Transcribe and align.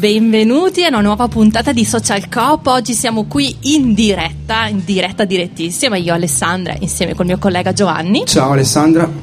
Benvenuti 0.00 0.82
a 0.82 0.88
una 0.88 1.02
nuova 1.02 1.28
puntata 1.28 1.72
di 1.72 1.84
Social 1.84 2.26
Coop. 2.30 2.66
Oggi 2.68 2.94
siamo 2.94 3.26
qui 3.26 3.54
in 3.74 3.92
diretta, 3.92 4.66
in 4.66 4.82
diretta 4.82 5.26
direttissima, 5.26 5.96
io 5.96 6.14
Alessandra 6.14 6.74
insieme 6.80 7.14
col 7.14 7.26
mio 7.26 7.36
collega 7.36 7.74
Giovanni. 7.74 8.24
Ciao 8.24 8.52
Alessandra. 8.52 9.19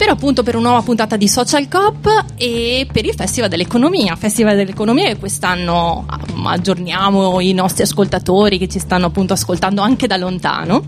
Per 0.00 0.08
appunto 0.08 0.42
per 0.42 0.56
una 0.56 0.70
nuova 0.70 0.82
puntata 0.82 1.18
di 1.18 1.28
Social 1.28 1.68
Coop 1.68 2.24
e 2.36 2.88
per 2.90 3.04
il 3.04 3.12
Festival 3.12 3.50
dell'Economia. 3.50 4.16
Festival 4.16 4.56
dell'Economia 4.56 5.04
che 5.08 5.18
quest'anno 5.18 6.06
um, 6.32 6.46
aggiorniamo 6.46 7.38
i 7.40 7.52
nostri 7.52 7.82
ascoltatori 7.82 8.56
che 8.56 8.66
ci 8.66 8.78
stanno 8.78 9.04
appunto 9.04 9.34
ascoltando 9.34 9.82
anche 9.82 10.06
da 10.06 10.16
lontano. 10.16 10.84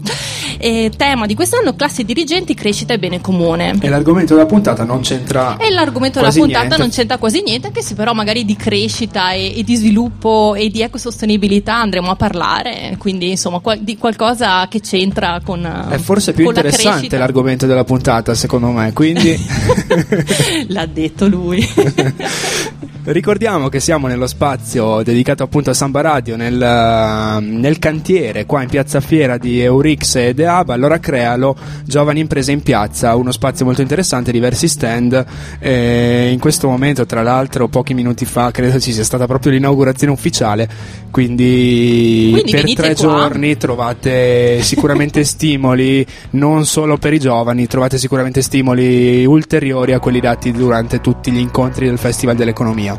E 0.64 0.92
tema 0.96 1.26
di 1.26 1.34
quest'anno 1.34 1.74
classe 1.74 2.04
dirigenti, 2.04 2.54
crescita 2.54 2.94
e 2.94 2.98
bene 3.00 3.20
comune. 3.20 3.76
E 3.80 3.88
l'argomento 3.88 4.34
della 4.34 4.46
puntata 4.46 4.84
non 4.84 5.00
c'entra. 5.00 5.56
E 5.56 5.70
l'argomento 5.70 6.20
della 6.20 6.30
puntata 6.30 6.60
niente. 6.60 6.78
non 6.78 6.90
c'entra 6.90 7.18
quasi 7.18 7.42
niente, 7.42 7.66
anche 7.66 7.82
se 7.82 7.96
però 7.96 8.12
magari 8.12 8.44
di 8.44 8.54
crescita 8.54 9.32
e, 9.32 9.58
e 9.58 9.64
di 9.64 9.74
sviluppo 9.74 10.54
e 10.54 10.68
di 10.68 10.82
ecosostenibilità 10.82 11.74
andremo 11.74 12.12
a 12.12 12.14
parlare, 12.14 12.94
quindi 12.96 13.30
insomma 13.30 13.58
qual- 13.58 13.80
di 13.80 13.96
qualcosa 13.96 14.68
che 14.68 14.78
c'entra 14.78 15.40
con... 15.42 15.64
È 15.90 15.98
forse 15.98 16.32
più 16.32 16.44
la 16.44 16.50
interessante 16.50 16.90
crescita. 16.90 17.18
l'argomento 17.18 17.66
della 17.66 17.82
puntata, 17.82 18.32
secondo 18.36 18.68
me. 18.68 18.92
Quindi 18.92 19.36
L'ha 20.68 20.86
detto 20.86 21.26
lui. 21.26 21.66
ricordiamo 23.04 23.68
che 23.68 23.80
siamo 23.80 24.06
nello 24.06 24.28
spazio 24.28 25.02
dedicato 25.02 25.42
appunto 25.42 25.70
a 25.70 25.74
Samba 25.74 26.00
Radio, 26.02 26.36
nel, 26.36 26.60
eh, 26.60 27.40
nel 27.40 27.78
cantiere 27.78 28.46
qua 28.46 28.62
in 28.62 28.68
piazza 28.68 29.00
Fiera 29.00 29.38
di 29.38 29.60
Eurix 29.60 30.14
e 30.16 30.34
De 30.34 30.46
Aba. 30.46 30.74
Allora 30.74 30.98
crealo 30.98 31.56
Giovani 31.84 32.20
Imprese 32.20 32.52
in 32.52 32.62
Piazza, 32.62 33.16
uno 33.16 33.32
spazio 33.32 33.64
molto 33.64 33.80
interessante, 33.80 34.30
diversi 34.30 34.68
stand. 34.68 35.24
E 35.58 36.30
in 36.32 36.38
questo 36.38 36.68
momento, 36.68 37.04
tra 37.04 37.22
l'altro, 37.22 37.66
pochi 37.68 37.94
minuti 37.94 38.24
fa 38.24 38.50
credo 38.50 38.78
ci 38.78 38.92
sia 38.92 39.04
stata 39.04 39.26
proprio 39.26 39.52
l'inaugurazione 39.52 40.12
ufficiale. 40.12 40.68
Quindi, 41.10 42.30
Quindi 42.32 42.52
per 42.52 42.72
tre 42.74 42.94
qua. 42.94 43.04
giorni 43.04 43.56
trovate 43.56 44.62
sicuramente 44.62 45.24
stimoli, 45.24 46.06
non 46.30 46.64
solo 46.66 46.96
per 46.96 47.12
i 47.12 47.18
giovani, 47.18 47.66
trovate 47.66 47.98
sicuramente 47.98 48.42
stimoli 48.42 49.24
ulteriori 49.26 49.92
a 49.92 49.98
quelli 49.98 50.20
dati 50.20 50.52
durante 50.52 51.00
tutti 51.00 51.30
gli 51.30 51.38
incontri 51.38 51.86
del 51.86 51.98
Festival 51.98 52.36
dell'Economia. 52.36 52.91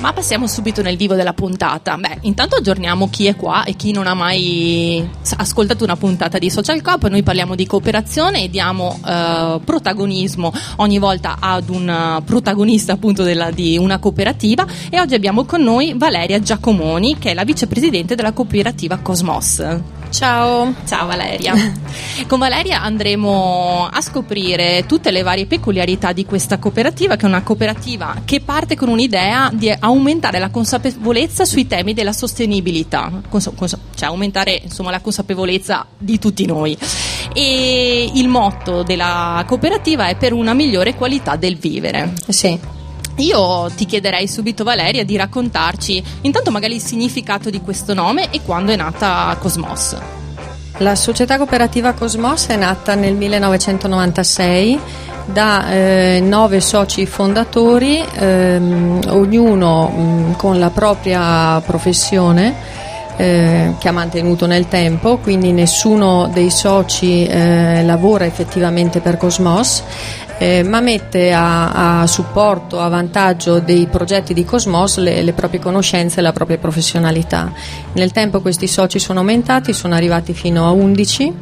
Ma 0.00 0.12
passiamo 0.12 0.46
subito 0.46 0.82
nel 0.82 0.96
vivo 0.96 1.14
della 1.14 1.32
puntata. 1.32 1.96
Beh, 1.96 2.18
intanto 2.22 2.56
aggiorniamo 2.56 3.08
chi 3.08 3.26
è 3.26 3.36
qua 3.36 3.64
e 3.64 3.74
chi 3.74 3.92
non 3.92 4.06
ha 4.06 4.14
mai 4.14 5.08
ascoltato 5.36 5.84
una 5.84 5.96
puntata 5.96 6.38
di 6.38 6.50
Social 6.50 6.82
Coop. 6.82 7.08
Noi 7.08 7.22
parliamo 7.22 7.54
di 7.54 7.66
cooperazione 7.66 8.44
e 8.44 8.50
diamo 8.50 8.98
eh, 9.06 9.60
protagonismo 9.64 10.52
ogni 10.76 10.98
volta 10.98 11.36
ad 11.38 11.68
un 11.68 11.88
eh, 11.88 12.22
protagonista 12.24 12.92
appunto 12.92 13.22
della- 13.22 13.50
di 13.50 13.78
una 13.78 13.98
cooperativa 13.98 14.66
e 14.90 15.00
oggi 15.00 15.14
abbiamo 15.14 15.44
con 15.44 15.62
noi 15.62 15.94
Valeria 15.96 16.40
Giacomoni 16.40 17.16
che 17.18 17.30
è 17.30 17.34
la 17.34 17.44
vicepresidente 17.44 18.14
della 18.14 18.32
cooperativa 18.32 18.98
Cosmos. 18.98 19.93
Ciao. 20.14 20.72
Ciao 20.86 21.08
Valeria. 21.08 21.54
Con 22.28 22.38
Valeria 22.38 22.80
andremo 22.82 23.88
a 23.90 24.00
scoprire 24.00 24.84
tutte 24.86 25.10
le 25.10 25.22
varie 25.22 25.46
peculiarità 25.46 26.12
di 26.12 26.24
questa 26.24 26.58
cooperativa, 26.58 27.16
che 27.16 27.26
è 27.26 27.28
una 27.28 27.42
cooperativa 27.42 28.22
che 28.24 28.40
parte 28.40 28.76
con 28.76 28.88
un'idea 28.88 29.50
di 29.52 29.74
aumentare 29.76 30.38
la 30.38 30.50
consapevolezza 30.50 31.44
sui 31.44 31.66
temi 31.66 31.94
della 31.94 32.12
sostenibilità, 32.12 33.10
Cons- 33.28 33.50
cons- 33.56 33.76
cioè 33.96 34.08
aumentare 34.08 34.60
insomma, 34.62 34.92
la 34.92 35.00
consapevolezza 35.00 35.84
di 35.98 36.20
tutti 36.20 36.46
noi. 36.46 36.78
E 37.32 38.10
il 38.14 38.28
motto 38.28 38.84
della 38.84 39.42
cooperativa 39.48 40.06
è 40.06 40.14
per 40.14 40.32
una 40.32 40.54
migliore 40.54 40.94
qualità 40.94 41.34
del 41.34 41.56
vivere. 41.56 42.12
Sì. 42.28 42.73
Io 43.16 43.70
ti 43.74 43.86
chiederei 43.86 44.26
subito 44.26 44.64
Valeria 44.64 45.04
di 45.04 45.16
raccontarci 45.16 46.02
intanto 46.22 46.50
magari 46.50 46.74
il 46.74 46.82
significato 46.82 47.48
di 47.48 47.60
questo 47.60 47.94
nome 47.94 48.30
e 48.30 48.40
quando 48.42 48.72
è 48.72 48.76
nata 48.76 49.36
Cosmos. 49.38 49.96
La 50.78 50.96
società 50.96 51.36
cooperativa 51.36 51.92
Cosmos 51.92 52.46
è 52.46 52.56
nata 52.56 52.96
nel 52.96 53.14
1996 53.14 54.80
da 55.26 55.70
eh, 55.70 56.20
nove 56.20 56.60
soci 56.60 57.06
fondatori, 57.06 58.04
ehm, 58.14 59.02
ognuno 59.08 59.88
mh, 59.88 60.36
con 60.36 60.58
la 60.58 60.70
propria 60.70 61.60
professione. 61.60 62.82
eh, 63.16 63.74
che 63.78 63.88
ha 63.88 63.92
mantenuto 63.92 64.46
nel 64.46 64.66
tempo, 64.66 65.18
quindi 65.18 65.52
nessuno 65.52 66.28
dei 66.32 66.50
soci 66.50 67.24
eh, 67.24 67.84
lavora 67.84 68.24
effettivamente 68.24 68.98
per 69.00 69.16
Cosmos, 69.16 69.84
eh, 70.38 70.62
ma 70.62 70.80
mette 70.80 71.32
a, 71.32 72.00
a 72.00 72.06
supporto, 72.06 72.80
a 72.80 72.88
vantaggio 72.88 73.60
dei 73.60 73.86
progetti 73.86 74.34
di 74.34 74.44
Cosmos 74.44 74.98
le, 74.98 75.22
le 75.22 75.32
proprie 75.32 75.60
conoscenze 75.60 76.20
e 76.20 76.22
la 76.22 76.32
propria 76.32 76.58
professionalità. 76.58 77.52
Nel 77.92 78.12
tempo 78.12 78.40
questi 78.40 78.66
soci 78.66 78.98
sono 78.98 79.20
aumentati, 79.20 79.72
sono 79.72 79.94
arrivati 79.94 80.32
fino 80.32 80.66
a 80.66 80.70
11. 80.70 81.32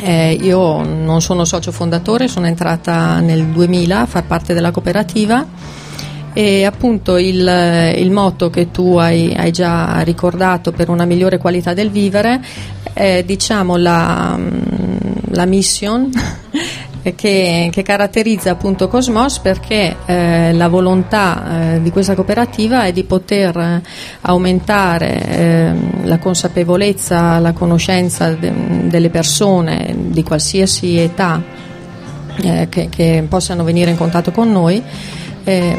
Eh, 0.00 0.38
io 0.40 0.82
non 0.82 1.20
sono 1.20 1.44
socio 1.44 1.72
fondatore, 1.72 2.28
sono 2.28 2.46
entrata 2.46 3.20
nel 3.20 3.46
2000 3.46 4.00
a 4.00 4.06
far 4.06 4.26
parte 4.26 4.52
della 4.54 4.70
cooperativa 4.70 5.46
e 6.36 6.64
appunto 6.64 7.16
il, 7.16 7.94
il 7.96 8.10
motto 8.10 8.50
che 8.50 8.72
tu 8.72 8.96
hai, 8.96 9.32
hai 9.34 9.52
già 9.52 10.00
ricordato 10.00 10.72
per 10.72 10.88
una 10.88 11.04
migliore 11.04 11.38
qualità 11.38 11.74
del 11.74 11.90
vivere 11.90 12.44
è 12.92 13.22
diciamo 13.24 13.76
la, 13.76 14.36
la 15.30 15.44
mission 15.46 16.10
che, 17.14 17.68
che 17.70 17.82
caratterizza 17.82 18.50
appunto 18.50 18.88
Cosmos 18.88 19.38
perché 19.40 19.96
eh, 20.06 20.52
la 20.54 20.68
volontà 20.68 21.74
eh, 21.74 21.82
di 21.82 21.90
questa 21.90 22.14
cooperativa 22.14 22.84
è 22.84 22.92
di 22.92 23.04
poter 23.04 23.56
eh, 23.56 23.82
aumentare 24.22 25.22
ehm, 25.22 26.06
la 26.06 26.18
consapevolezza, 26.18 27.38
la 27.40 27.52
conoscenza 27.52 28.30
de- 28.30 28.86
delle 28.88 29.10
persone 29.10 29.94
di 29.94 30.22
qualsiasi 30.22 30.98
età 30.98 31.42
eh, 32.36 32.68
che, 32.70 32.88
che 32.88 33.24
possano 33.28 33.64
venire 33.64 33.90
in 33.90 33.96
contatto 33.96 34.30
con 34.30 34.50
noi 34.50 34.82
eh, 35.44 35.78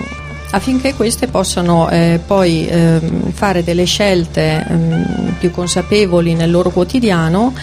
affinché 0.51 0.93
queste 0.93 1.27
possano 1.27 1.89
eh, 1.89 2.19
poi 2.25 2.67
ehm, 2.67 3.31
fare 3.31 3.63
delle 3.63 3.85
scelte 3.85 4.65
ehm, 4.67 5.35
più 5.39 5.51
consapevoli 5.51 6.33
nel 6.35 6.51
loro 6.51 6.69
quotidiano 6.69 7.53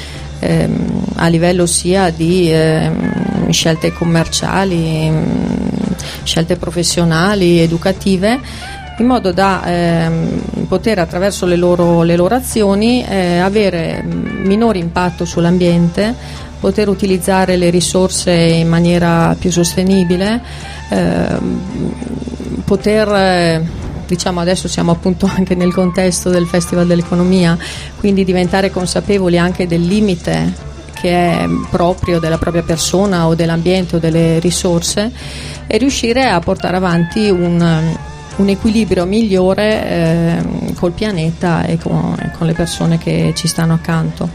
ehm, 0.40 1.04
a 1.16 1.28
livello 1.28 1.66
sia 1.66 2.10
di 2.10 2.52
ehm, 2.52 3.21
scelte 3.52 3.92
commerciali, 3.92 5.06
ehm, 5.06 5.94
scelte 6.24 6.56
professionali, 6.56 7.60
educative 7.60 8.40
in 8.98 9.06
modo 9.06 9.32
da 9.32 9.62
ehm, 9.64 10.66
poter 10.68 10.98
attraverso 10.98 11.46
le 11.46 11.56
loro, 11.56 12.02
le 12.02 12.16
loro 12.16 12.34
azioni 12.34 13.04
eh, 13.04 13.38
avere 13.38 14.02
mm, 14.02 14.44
minore 14.44 14.78
impatto 14.78 15.24
sull'ambiente, 15.24 16.14
poter 16.60 16.88
utilizzare 16.88 17.56
le 17.56 17.70
risorse 17.70 18.32
in 18.32 18.68
maniera 18.68 19.34
più 19.38 19.50
sostenibile, 19.50 20.40
ehm, 20.90 21.60
poter 22.64 23.08
eh, 23.08 23.66
diciamo 24.06 24.40
adesso 24.40 24.68
siamo 24.68 24.92
appunto 24.92 25.28
anche 25.34 25.54
nel 25.54 25.72
contesto 25.72 26.28
del 26.28 26.46
Festival 26.46 26.86
dell'Economia, 26.86 27.56
quindi 27.98 28.24
diventare 28.24 28.70
consapevoli 28.70 29.38
anche 29.38 29.66
del 29.66 29.82
limite 29.82 30.70
che 31.02 31.10
è 31.10 31.48
proprio 31.68 32.20
della 32.20 32.38
propria 32.38 32.62
persona 32.62 33.26
o 33.26 33.34
dell'ambiente 33.34 33.96
o 33.96 33.98
delle 33.98 34.38
risorse 34.38 35.10
e 35.66 35.76
riuscire 35.76 36.28
a 36.28 36.38
portare 36.38 36.76
avanti 36.76 37.28
un, 37.28 37.96
un 38.36 38.48
equilibrio 38.48 39.04
migliore 39.04 39.84
eh, 39.84 40.42
col 40.76 40.92
pianeta 40.92 41.64
e 41.64 41.76
con, 41.76 42.14
con 42.38 42.46
le 42.46 42.52
persone 42.52 42.98
che 42.98 43.32
ci 43.34 43.48
stanno 43.48 43.74
accanto. 43.74 44.30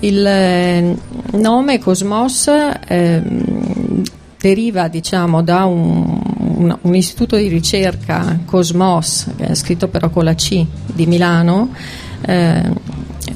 Il 0.00 0.24
eh, 0.26 0.96
nome 1.32 1.78
Cosmos 1.78 2.50
eh, 2.86 3.22
deriva 4.40 4.88
diciamo, 4.88 5.42
da 5.42 5.66
un, 5.66 6.18
un, 6.56 6.78
un 6.80 6.94
istituto 6.94 7.36
di 7.36 7.48
ricerca, 7.48 8.38
Cosmos, 8.46 9.26
scritto 9.52 9.88
però 9.88 10.08
con 10.08 10.24
la 10.24 10.34
C 10.34 10.64
di 10.86 11.04
Milano, 11.04 11.74
eh, 12.22 12.79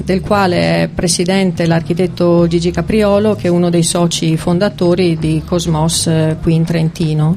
del 0.05 0.21
quale 0.21 0.83
è 0.83 0.89
presidente 0.93 1.65
l'architetto 1.65 2.45
Gigi 2.47 2.69
Capriolo, 2.69 3.33
che 3.33 3.47
è 3.47 3.49
uno 3.49 3.71
dei 3.71 3.81
soci 3.81 4.37
fondatori 4.37 5.17
di 5.17 5.41
Cosmos 5.43 6.05
eh, 6.05 6.37
qui 6.39 6.53
in 6.53 6.63
Trentino. 6.63 7.35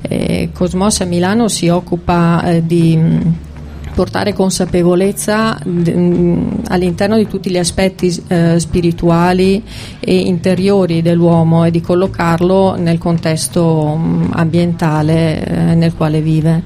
Eh, 0.00 0.48
Cosmos 0.52 1.02
a 1.02 1.04
Milano 1.04 1.48
si 1.48 1.68
occupa 1.68 2.42
eh, 2.42 2.64
di 2.64 2.96
mh, 2.96 3.34
portare 3.94 4.32
consapevolezza 4.32 5.58
mh, 5.62 6.62
all'interno 6.68 7.18
di 7.18 7.26
tutti 7.28 7.50
gli 7.50 7.58
aspetti 7.58 8.24
eh, 8.28 8.58
spirituali 8.58 9.62
e 10.00 10.16
interiori 10.16 11.02
dell'uomo 11.02 11.64
e 11.64 11.70
di 11.70 11.82
collocarlo 11.82 12.76
nel 12.76 12.96
contesto 12.96 13.94
mh, 13.94 14.30
ambientale 14.32 15.44
eh, 15.44 15.74
nel 15.74 15.94
quale 15.94 16.22
vive. 16.22 16.62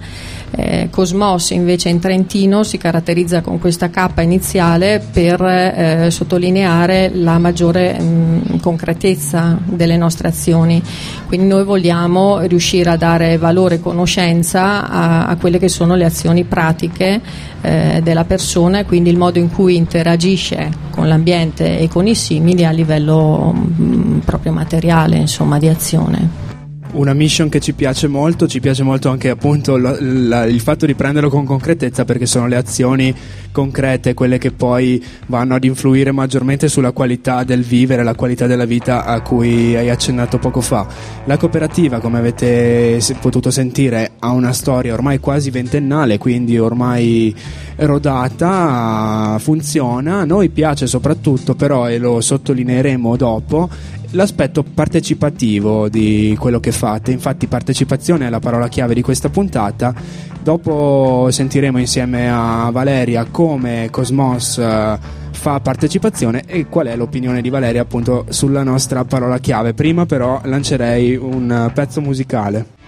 Eh, 0.52 0.88
Cosmos 0.90 1.50
invece 1.50 1.88
in 1.90 2.00
Trentino 2.00 2.64
si 2.64 2.76
caratterizza 2.76 3.40
con 3.40 3.58
questa 3.58 3.88
cappa 3.88 4.20
iniziale 4.22 5.00
per 5.12 5.40
eh, 5.42 6.08
sottolineare 6.10 7.10
la 7.14 7.38
maggiore 7.38 7.98
mh, 8.00 8.60
concretezza 8.60 9.58
delle 9.64 9.96
nostre 9.96 10.28
azioni. 10.28 10.82
Quindi 11.26 11.46
noi 11.46 11.64
vogliamo 11.64 12.40
riuscire 12.40 12.90
a 12.90 12.96
dare 12.96 13.38
valore 13.38 13.76
e 13.76 13.80
conoscenza 13.80 14.88
a, 14.88 15.26
a 15.26 15.36
quelle 15.36 15.58
che 15.58 15.68
sono 15.68 15.94
le 15.94 16.04
azioni 16.04 16.44
pratiche 16.44 17.20
eh, 17.60 18.00
della 18.02 18.24
persona 18.24 18.80
e 18.80 18.84
quindi 18.84 19.10
il 19.10 19.16
modo 19.16 19.38
in 19.38 19.50
cui 19.50 19.76
interagisce 19.76 20.70
con 20.90 21.06
l'ambiente 21.06 21.78
e 21.78 21.88
con 21.88 22.06
i 22.08 22.14
simili 22.14 22.64
a 22.64 22.70
livello 22.70 23.52
mh, 23.52 24.22
proprio 24.24 24.52
materiale, 24.52 25.16
insomma, 25.16 25.58
di 25.58 25.68
azione 25.68 26.49
una 26.92 27.14
mission 27.14 27.48
che 27.48 27.60
ci 27.60 27.72
piace 27.72 28.08
molto, 28.08 28.46
ci 28.46 28.60
piace 28.60 28.82
molto 28.82 29.08
anche 29.10 29.30
appunto 29.30 29.76
la, 29.76 29.96
la, 30.00 30.44
il 30.44 30.60
fatto 30.60 30.86
di 30.86 30.94
prenderlo 30.94 31.28
con 31.28 31.44
concretezza 31.44 32.04
perché 32.04 32.26
sono 32.26 32.46
le 32.46 32.56
azioni 32.56 33.14
concrete 33.52 34.14
quelle 34.14 34.38
che 34.38 34.52
poi 34.52 35.02
vanno 35.26 35.54
ad 35.54 35.64
influire 35.64 36.12
maggiormente 36.12 36.68
sulla 36.68 36.92
qualità 36.92 37.44
del 37.44 37.62
vivere, 37.62 38.02
la 38.02 38.14
qualità 38.14 38.46
della 38.46 38.64
vita 38.64 39.04
a 39.04 39.20
cui 39.22 39.74
hai 39.76 39.90
accennato 39.90 40.38
poco 40.38 40.60
fa. 40.60 40.86
La 41.24 41.36
cooperativa, 41.36 42.00
come 42.00 42.18
avete 42.18 43.00
potuto 43.20 43.50
sentire, 43.50 44.12
ha 44.18 44.30
una 44.30 44.52
storia 44.52 44.94
ormai 44.94 45.18
quasi 45.18 45.50
ventennale, 45.50 46.18
quindi 46.18 46.58
ormai 46.58 47.34
rodata, 47.76 49.36
funziona, 49.38 50.20
a 50.20 50.24
noi 50.24 50.48
piace 50.50 50.86
soprattutto 50.86 51.54
però 51.54 51.88
e 51.88 51.98
lo 51.98 52.20
sottolineeremo 52.20 53.16
dopo 53.16 53.68
l'aspetto 54.12 54.62
partecipativo 54.62 55.88
di 55.88 56.36
quello 56.38 56.60
che 56.60 56.72
fate. 56.72 57.12
Infatti, 57.12 57.46
partecipazione 57.46 58.26
è 58.26 58.30
la 58.30 58.40
parola 58.40 58.68
chiave 58.68 58.94
di 58.94 59.02
questa 59.02 59.28
puntata. 59.28 59.94
Dopo 60.42 61.28
sentiremo 61.30 61.78
insieme 61.78 62.30
a 62.30 62.70
Valeria 62.72 63.26
come 63.30 63.88
Cosmos 63.90 64.56
eh, 64.58 64.98
fa 65.32 65.60
partecipazione 65.60 66.44
e 66.46 66.66
qual 66.66 66.86
è 66.86 66.96
l'opinione 66.96 67.42
di 67.42 67.50
Valeria 67.50 67.82
appunto 67.82 68.24
sulla 68.30 68.62
nostra 68.62 69.04
parola 69.04 69.38
chiave. 69.38 69.74
Prima 69.74 70.06
però 70.06 70.40
lancerei 70.44 71.16
un 71.16 71.70
pezzo 71.74 72.00
musicale. 72.00 72.78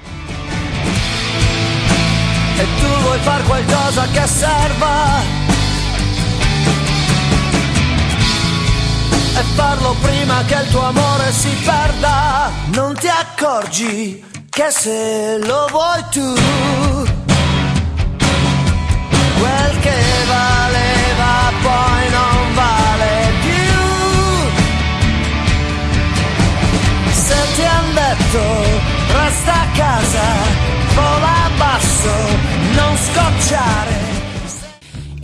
E 2.58 2.64
tu 2.80 3.02
vuoi 3.02 3.18
fare 3.18 3.42
qualcosa 3.44 4.06
che 4.12 4.26
serva 4.26 5.51
e 9.42 9.44
farlo 9.54 9.96
prima 10.00 10.44
che 10.44 10.54
il 10.54 10.68
tuo 10.70 10.82
amore 10.82 11.32
si 11.32 11.50
perda. 11.64 12.50
Non 12.74 12.94
ti 12.94 13.08
accorgi 13.08 14.24
che 14.48 14.70
se 14.70 15.38
lo 15.38 15.66
vuoi 15.70 16.04
tu, 16.10 16.34
quel 19.40 19.78
che 19.80 19.98
valeva 20.26 21.52
poi 21.66 22.10
non 22.18 22.54
vale 22.54 23.32
più. 23.44 23.74
Se 27.12 27.36
ti 27.54 27.64
han 27.64 27.94
detto 27.94 28.42
resta 29.20 29.54
a 29.54 29.66
casa, 29.74 30.26
vola 30.94 31.50
basso, 31.56 32.14
non 32.74 32.96
scocciare. 32.96 33.91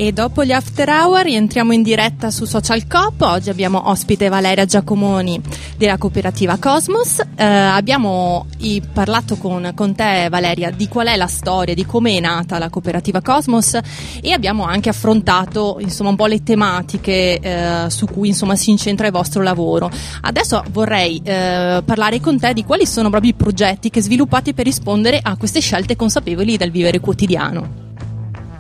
E 0.01 0.13
dopo 0.13 0.45
gli 0.45 0.53
after 0.53 0.89
hour 0.89 1.25
rientriamo 1.25 1.73
in 1.73 1.83
diretta 1.83 2.31
su 2.31 2.45
Social 2.45 2.87
Coop. 2.87 3.21
Oggi 3.23 3.51
abbiamo 3.51 3.91
ospite 3.91 4.29
Valeria 4.29 4.65
Giacomoni 4.65 5.41
della 5.77 5.99
cooperativa 5.99 6.57
Cosmos. 6.57 7.19
Eh, 7.35 7.45
abbiamo 7.45 8.47
parlato 8.93 9.35
con, 9.39 9.73
con, 9.75 9.97
te, 9.97 10.29
Valeria, 10.31 10.71
di 10.71 10.87
qual 10.87 11.09
è 11.09 11.17
la 11.17 11.27
storia, 11.27 11.75
di 11.75 11.85
come 11.85 12.17
è 12.17 12.21
nata 12.21 12.59
la 12.59 12.69
cooperativa 12.69 13.21
Cosmos 13.21 13.77
e 14.23 14.31
abbiamo 14.31 14.63
anche 14.63 14.89
affrontato 14.89 15.79
insomma, 15.81 16.11
un 16.11 16.17
po' 16.17 16.27
le 16.27 16.45
tematiche 16.45 17.41
eh, 17.41 17.91
su 17.91 18.07
cui 18.07 18.29
insomma, 18.29 18.55
si 18.55 18.71
incentra 18.71 19.07
il 19.09 19.13
vostro 19.13 19.43
lavoro. 19.43 19.91
Adesso 20.21 20.63
vorrei 20.71 21.21
eh, 21.25 21.83
parlare 21.85 22.21
con 22.21 22.39
te 22.39 22.53
di 22.53 22.63
quali 22.63 22.87
sono 22.87 23.11
proprio 23.11 23.33
i 23.33 23.35
progetti 23.35 23.91
che 23.91 24.01
sviluppate 24.01 24.55
per 24.55 24.65
rispondere 24.65 25.19
a 25.21 25.37
queste 25.37 25.59
scelte 25.59 25.97
consapevoli 25.97 26.57
del 26.57 26.71
vivere 26.71 27.01
quotidiano. 27.01 27.88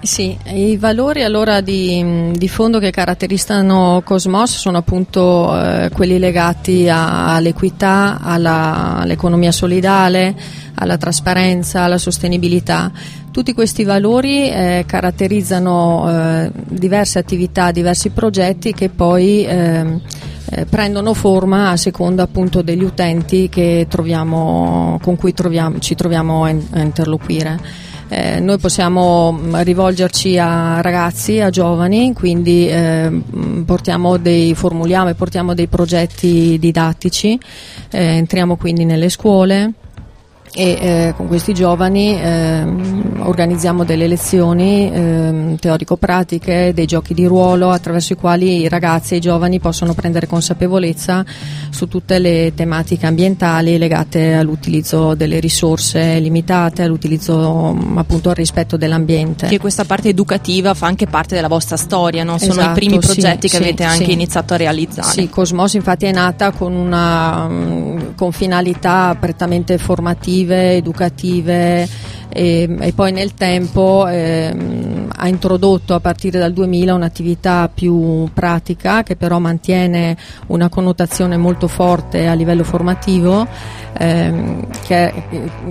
Sì, 0.00 0.38
i 0.44 0.76
valori 0.76 1.24
allora 1.24 1.60
di, 1.60 2.32
di, 2.32 2.48
fondo 2.48 2.78
che 2.78 2.92
caratterizzano 2.92 4.00
Cosmos 4.04 4.56
sono 4.56 4.78
appunto 4.78 5.60
eh, 5.60 5.90
quelli 5.92 6.20
legati 6.20 6.88
all'equità, 6.88 8.20
all'economia 8.20 9.50
solidale, 9.50 10.36
alla 10.74 10.96
trasparenza, 10.96 11.82
alla 11.82 11.98
sostenibilità. 11.98 12.92
Tutti 13.32 13.52
questi 13.52 13.82
valori 13.82 14.48
eh, 14.48 14.84
caratterizzano 14.86 16.06
eh, 16.08 16.50
diverse 16.54 17.18
attività, 17.18 17.72
diversi 17.72 18.10
progetti 18.10 18.72
che 18.72 18.90
poi 18.90 19.44
ehm, 19.44 20.00
eh, 20.50 20.64
prendono 20.64 21.12
forma 21.12 21.70
a 21.70 21.76
seconda 21.76 22.22
appunto 22.22 22.62
degli 22.62 22.84
utenti 22.84 23.48
troviamo, 23.88 25.00
con 25.02 25.16
cui 25.16 25.34
troviamo, 25.34 25.80
ci 25.80 25.96
troviamo 25.96 26.44
a 26.44 26.50
interloquire. 26.50 27.86
Eh, 28.08 28.40
noi 28.40 28.58
possiamo 28.58 29.32
mm, 29.32 29.56
rivolgerci 29.60 30.38
a 30.38 30.80
ragazzi, 30.80 31.40
a 31.40 31.50
giovani, 31.50 32.12
quindi 32.14 32.68
eh, 32.68 33.10
portiamo 33.64 34.16
dei, 34.16 34.54
formuliamo 34.54 35.10
e 35.10 35.14
portiamo 35.14 35.54
dei 35.54 35.66
progetti 35.66 36.58
didattici, 36.58 37.38
eh, 37.90 38.02
entriamo 38.16 38.56
quindi 38.56 38.84
nelle 38.84 39.10
scuole 39.10 39.72
e 40.52 40.70
eh, 40.80 41.14
con 41.16 41.26
questi 41.26 41.54
giovani 41.54 42.20
eh, 42.20 42.64
organizziamo 43.18 43.84
delle 43.84 44.06
lezioni 44.06 44.90
eh, 44.90 45.56
teorico-pratiche, 45.58 46.72
dei 46.74 46.86
giochi 46.86 47.14
di 47.14 47.26
ruolo 47.26 47.70
attraverso 47.70 48.14
i 48.14 48.16
quali 48.16 48.60
i 48.60 48.68
ragazzi 48.68 49.14
e 49.14 49.16
i 49.18 49.20
giovani 49.20 49.60
possono 49.60 49.94
prendere 49.94 50.26
consapevolezza 50.26 51.24
su 51.70 51.86
tutte 51.88 52.18
le 52.18 52.52
tematiche 52.54 53.06
ambientali 53.06 53.78
legate 53.78 54.34
all'utilizzo 54.34 55.14
delle 55.14 55.40
risorse 55.40 56.18
limitate, 56.18 56.82
all'utilizzo 56.82 57.76
appunto 57.94 58.30
al 58.30 58.36
rispetto 58.36 58.76
dell'ambiente. 58.76 59.46
Che 59.46 59.58
questa 59.58 59.84
parte 59.84 60.08
educativa 60.08 60.74
fa 60.74 60.86
anche 60.86 61.06
parte 61.06 61.34
della 61.34 61.48
vostra 61.48 61.76
storia, 61.76 62.24
no? 62.24 62.38
sono 62.38 62.52
esatto, 62.52 62.70
i 62.70 62.74
primi 62.74 62.98
progetti 62.98 63.48
sì, 63.48 63.56
che 63.56 63.62
sì, 63.62 63.68
avete 63.68 63.84
anche 63.84 64.04
sì. 64.06 64.12
iniziato 64.12 64.54
a 64.54 64.56
realizzare. 64.56 65.10
Sì, 65.12 65.28
Cosmos 65.28 65.74
infatti 65.74 66.06
è 66.06 66.12
nata 66.12 66.50
con, 66.52 66.72
una, 66.72 67.48
con 68.16 68.32
finalità 68.32 69.16
prettamente 69.18 69.78
formative 69.78 70.37
formative, 70.38 70.76
educative 70.76 71.88
e, 72.28 72.76
e 72.78 72.92
poi 72.92 73.12
nel 73.12 73.34
tempo 73.34 74.06
eh, 74.06 74.54
ha 75.08 75.28
introdotto 75.28 75.94
a 75.94 76.00
partire 76.00 76.38
dal 76.38 76.52
2000 76.52 76.94
un'attività 76.94 77.70
più 77.72 78.28
pratica 78.32 79.02
che 79.02 79.16
però 79.16 79.38
mantiene 79.38 80.16
una 80.48 80.68
connotazione 80.68 81.36
molto 81.36 81.66
forte 81.66 82.26
a 82.26 82.34
livello 82.34 82.64
formativo 82.64 83.46
ehm, 83.98 84.66
che, 84.84 85.12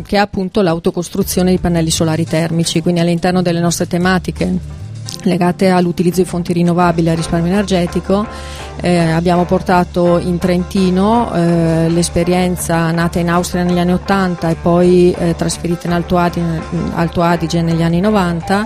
che 0.06 0.16
è 0.16 0.20
appunto 0.20 0.62
l'autocostruzione 0.62 1.52
di 1.52 1.60
pannelli 1.60 1.92
solari 1.92 2.26
termici, 2.26 2.82
quindi 2.82 3.00
all'interno 3.00 3.42
delle 3.42 3.60
nostre 3.60 3.88
tematiche 3.88 4.86
legate 5.24 5.70
all'utilizzo 5.70 6.22
di 6.22 6.28
fonti 6.28 6.54
rinnovabili 6.54 7.08
e 7.08 7.12
al 7.12 7.18
risparmio 7.18 7.52
energetico. 7.52 8.26
Eh, 8.80 8.98
abbiamo 8.98 9.46
portato 9.46 10.20
in 10.20 10.38
Trentino 10.38 11.34
eh, 11.34 11.90
l'esperienza 11.90 12.92
nata 12.92 13.20
in 13.20 13.30
Austria 13.30 13.64
negli 13.64 13.80
anni 13.80 13.94
80 13.94 14.50
e 14.50 14.56
poi 14.56 15.16
eh, 15.18 15.36
trasferita 15.36 15.88
in 15.88 15.94
Alto 15.94 16.18
Adige, 16.18 16.62
Alto 16.94 17.22
Adige 17.22 17.62
negli 17.62 17.82
anni 17.82 18.00
90 18.00 18.66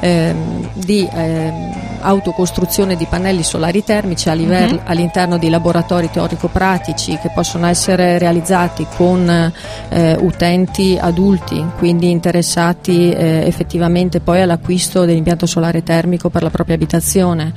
ehm, 0.00 0.70
di 0.74 1.08
ehm, 1.10 1.72
autocostruzione 2.00 2.96
di 2.96 3.06
pannelli 3.06 3.42
solari 3.42 3.82
termici 3.82 4.28
livello, 4.34 4.74
uh-huh. 4.74 4.80
all'interno 4.84 5.38
di 5.38 5.48
laboratori 5.48 6.10
teorico-pratici 6.10 7.18
che 7.18 7.30
possono 7.32 7.66
essere 7.66 8.18
realizzati 8.18 8.86
con 8.96 9.52
eh, 9.88 10.16
utenti 10.20 10.98
adulti, 11.00 11.64
quindi 11.78 12.10
interessati 12.10 13.10
eh, 13.10 13.44
effettivamente 13.46 14.20
poi 14.20 14.42
all'acquisto 14.42 15.04
dell'impianto 15.04 15.46
solare 15.46 15.82
termico 15.82 16.28
per 16.28 16.42
la 16.42 16.50
propria 16.50 16.74
abitazione, 16.74 17.52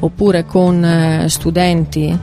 oppure 0.00 0.44
con 0.44 0.84
eh, 0.84 1.28
studenti, 1.42 2.16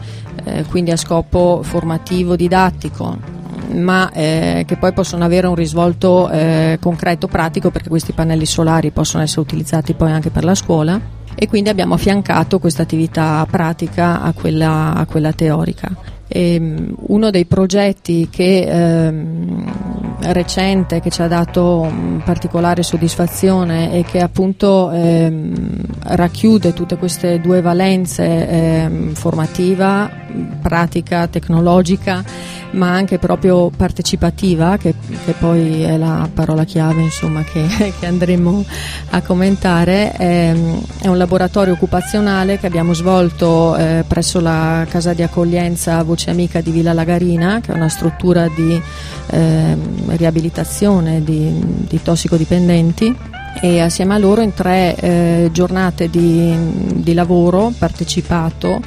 eh, 0.45 0.63
quindi 0.63 0.91
a 0.91 0.97
scopo 0.97 1.59
formativo, 1.61 2.37
didattico 2.37 3.37
ma 3.71 4.11
eh, 4.13 4.63
che 4.65 4.77
poi 4.77 4.93
possono 4.93 5.23
avere 5.23 5.45
un 5.45 5.53
risvolto 5.53 6.27
eh, 6.29 6.79
concreto, 6.81 7.27
pratico, 7.27 7.69
perché 7.69 7.89
questi 7.89 8.13
pannelli 8.13 8.45
solari 8.45 8.89
possono 8.89 9.21
essere 9.21 9.41
utilizzati 9.41 9.93
poi 9.93 10.11
anche 10.11 10.31
per 10.31 10.43
la 10.43 10.55
scuola 10.55 10.99
e 11.35 11.47
quindi 11.47 11.69
abbiamo 11.69 11.93
affiancato 11.93 12.57
questa 12.57 12.81
attività 12.81 13.45
pratica 13.47 14.21
a 14.21 14.33
quella, 14.33 14.95
a 14.95 15.05
quella 15.05 15.33
teorica. 15.33 15.89
E, 16.27 16.55
ehm, 16.55 16.95
uno 17.07 17.29
dei 17.29 17.45
progetti 17.45 18.27
che 18.31 18.61
ehm, 18.61 20.08
recente 20.21 20.99
che 20.99 21.09
ci 21.09 21.21
ha 21.21 21.27
dato 21.27 21.81
um, 21.81 22.21
particolare 22.23 22.83
soddisfazione 22.83 23.93
e 23.93 24.03
che 24.03 24.19
appunto 24.19 24.91
ehm, 24.91 25.75
racchiude 26.03 26.73
tutte 26.73 26.97
queste 26.97 27.39
due 27.39 27.61
valenze 27.61 28.47
ehm, 28.47 29.13
formativa, 29.13 30.09
pratica, 30.61 31.27
tecnologica 31.27 32.23
ma 32.71 32.91
anche 32.91 33.17
proprio 33.17 33.69
partecipativa, 33.69 34.77
che, 34.77 34.93
che 35.25 35.31
poi 35.33 35.83
è 35.83 35.97
la 35.97 36.29
parola 36.31 36.63
chiave 36.65 37.01
insomma, 37.01 37.43
che, 37.43 37.65
che, 37.99 38.05
andremo 38.05 38.63
a 39.11 39.21
commentare. 39.21 40.11
È, 40.11 40.55
è, 41.01 41.07
un 41.07 41.17
laboratorio 41.17 41.73
occupazionale 41.73 42.59
che 42.59 42.67
abbiamo 42.67 42.93
svolto 42.93 43.75
eh, 43.75 44.03
presso 44.07 44.39
la 44.39 44.85
casa 44.89 45.13
di 45.13 45.23
accoglienza 45.23 46.03
Voce 46.03 46.29
Amica 46.29 46.61
di 46.61 46.71
Villa 46.71 46.93
Lagarina, 46.93 47.59
che 47.61 47.71
è 47.71 47.75
una 47.75 47.89
struttura 47.89 48.47
di 48.47 48.79
eh, 49.31 49.77
riabilitazione 50.15 51.23
di, 51.23 51.59
di 51.87 52.01
tossicodipendenti 52.01 53.15
e 53.61 53.81
assieme 53.81 54.13
a 54.13 54.17
loro 54.17 54.41
in 54.41 54.53
tre 54.53 54.95
eh, 54.95 55.49
giornate 55.51 56.09
di, 56.09 56.55
di, 56.93 57.13
lavoro 57.13 57.73
partecipato 57.77 58.79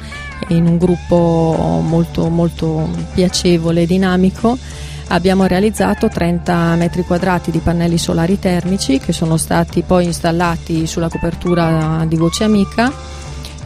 in 0.47 0.65
un 0.65 0.77
gruppo 0.77 1.81
molto, 1.85 2.29
molto 2.29 2.89
piacevole 3.13 3.81
e 3.81 3.85
dinamico. 3.85 4.57
Abbiamo 5.07 5.45
realizzato 5.45 6.07
30 6.07 6.75
metri 6.75 7.03
quadrati 7.03 7.51
di 7.51 7.59
pannelli 7.59 7.97
solari 7.97 8.39
termici 8.39 8.99
che 8.99 9.11
sono 9.11 9.37
stati 9.37 9.83
poi 9.83 10.05
installati 10.05 10.87
sulla 10.87 11.09
copertura 11.09 12.03
di 12.07 12.15
Voce 12.15 12.43
Amica 12.43 12.91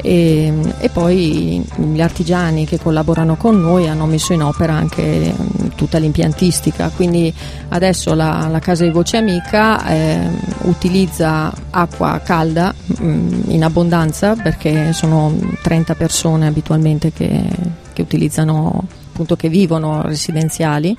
e, 0.01 0.53
e, 0.79 0.89
poi 0.89 1.63
gli 1.75 2.01
artigiani 2.01 2.65
che 2.65 2.79
collaborano 2.79 3.35
con 3.35 3.59
noi 3.59 3.87
hanno 3.87 4.05
messo 4.05 4.33
in 4.33 4.43
opera 4.43 4.73
anche 4.73 5.33
tutta 5.75 5.97
l'impiantistica, 5.97 6.91
quindi 6.95 7.33
adesso 7.69 8.13
la, 8.13 8.47
la 8.49 8.59
casa 8.59 8.83
di 8.83 8.89
Voce 8.89 9.17
Amica 9.17 9.85
eh, 9.87 10.29
utilizza 10.61 11.53
acqua 11.69 12.21
calda 12.23 12.73
mh, 12.85 13.43
in 13.47 13.63
abbondanza 13.63 14.35
perché 14.35 14.93
sono 14.93 15.35
30 15.61 15.95
persone 15.95 16.47
abitualmente 16.47 17.11
che, 17.11 17.43
che 17.93 18.01
utilizzano, 18.01 18.83
appunto 19.11 19.35
che 19.35 19.49
vivono 19.49 20.01
residenziali. 20.01 20.95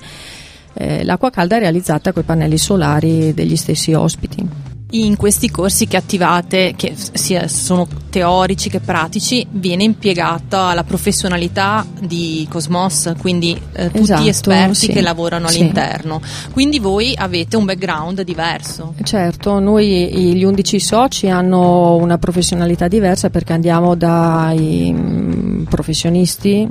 Eh, 0.73 1.03
l'acqua 1.03 1.29
calda 1.29 1.55
è 1.55 1.59
realizzata 1.59 2.11
con 2.11 2.21
i 2.21 2.25
pannelli 2.25 2.57
solari 2.57 3.33
degli 3.33 3.55
stessi 3.55 3.93
ospiti 3.93 4.68
in 4.91 5.15
questi 5.17 5.51
corsi 5.51 5.87
che 5.87 5.97
attivate, 5.97 6.73
che 6.75 6.95
sia 6.95 7.47
sono 7.47 7.87
teorici 8.09 8.69
che 8.69 8.79
pratici, 8.79 9.45
viene 9.51 9.83
impiegata 9.83 10.73
la 10.73 10.83
professionalità 10.83 11.85
di 11.99 12.47
Cosmos, 12.49 13.13
quindi 13.19 13.59
eh, 13.73 13.85
tutti 13.87 13.99
esatto, 13.99 14.27
esperti 14.27 14.75
sì. 14.75 14.91
che 14.91 15.01
lavorano 15.01 15.47
sì. 15.47 15.59
all'interno. 15.59 16.21
Quindi 16.51 16.79
voi 16.79 17.13
avete 17.15 17.55
un 17.55 17.65
background 17.65 18.21
diverso. 18.21 18.95
Certo, 19.03 19.59
noi 19.59 20.35
gli 20.35 20.43
11 20.43 20.79
soci 20.79 21.29
hanno 21.29 21.95
una 21.95 22.17
professionalità 22.17 22.87
diversa 22.87 23.29
perché 23.29 23.53
andiamo 23.53 23.95
dai 23.95 24.91
mm, 24.91 25.63
professionisti 25.65 26.67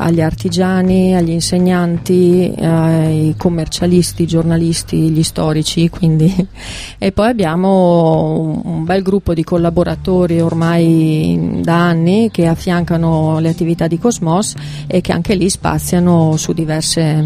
agli 0.00 0.20
artigiani, 0.20 1.16
agli 1.16 1.30
insegnanti, 1.30 2.52
ai 2.56 3.34
commercialisti, 3.36 4.26
giornalisti, 4.26 4.96
gli 5.10 5.22
storici, 5.22 5.88
quindi. 5.88 6.46
E 7.00 7.12
poi 7.12 7.28
abbiamo 7.28 8.60
un 8.64 8.84
bel 8.84 9.02
gruppo 9.02 9.32
di 9.32 9.44
collaboratori 9.44 10.40
ormai 10.40 11.60
da 11.62 11.86
anni 11.88 12.28
che 12.30 12.46
affiancano 12.46 13.38
le 13.38 13.48
attività 13.48 13.86
di 13.86 13.98
Cosmos 13.98 14.54
e 14.86 15.00
che 15.00 15.12
anche 15.12 15.36
lì 15.36 15.48
spaziano 15.48 16.36
su 16.36 16.52
diverse 16.52 17.24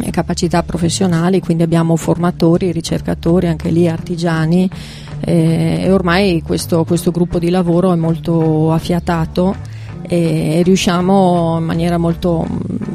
eh, 0.00 0.10
capacità 0.10 0.62
professionali, 0.62 1.40
quindi 1.40 1.64
abbiamo 1.64 1.96
formatori, 1.96 2.70
ricercatori, 2.70 3.48
anche 3.48 3.70
lì 3.70 3.88
artigiani 3.88 4.70
eh, 5.20 5.80
e 5.82 5.90
ormai 5.90 6.40
questo, 6.42 6.84
questo 6.84 7.10
gruppo 7.10 7.40
di 7.40 7.50
lavoro 7.50 7.92
è 7.92 7.96
molto 7.96 8.72
affiatato 8.72 9.73
e 10.06 10.62
riusciamo 10.62 11.56
in 11.58 11.64
maniera 11.64 11.98
molto 11.98 12.46
mm, 12.48 12.94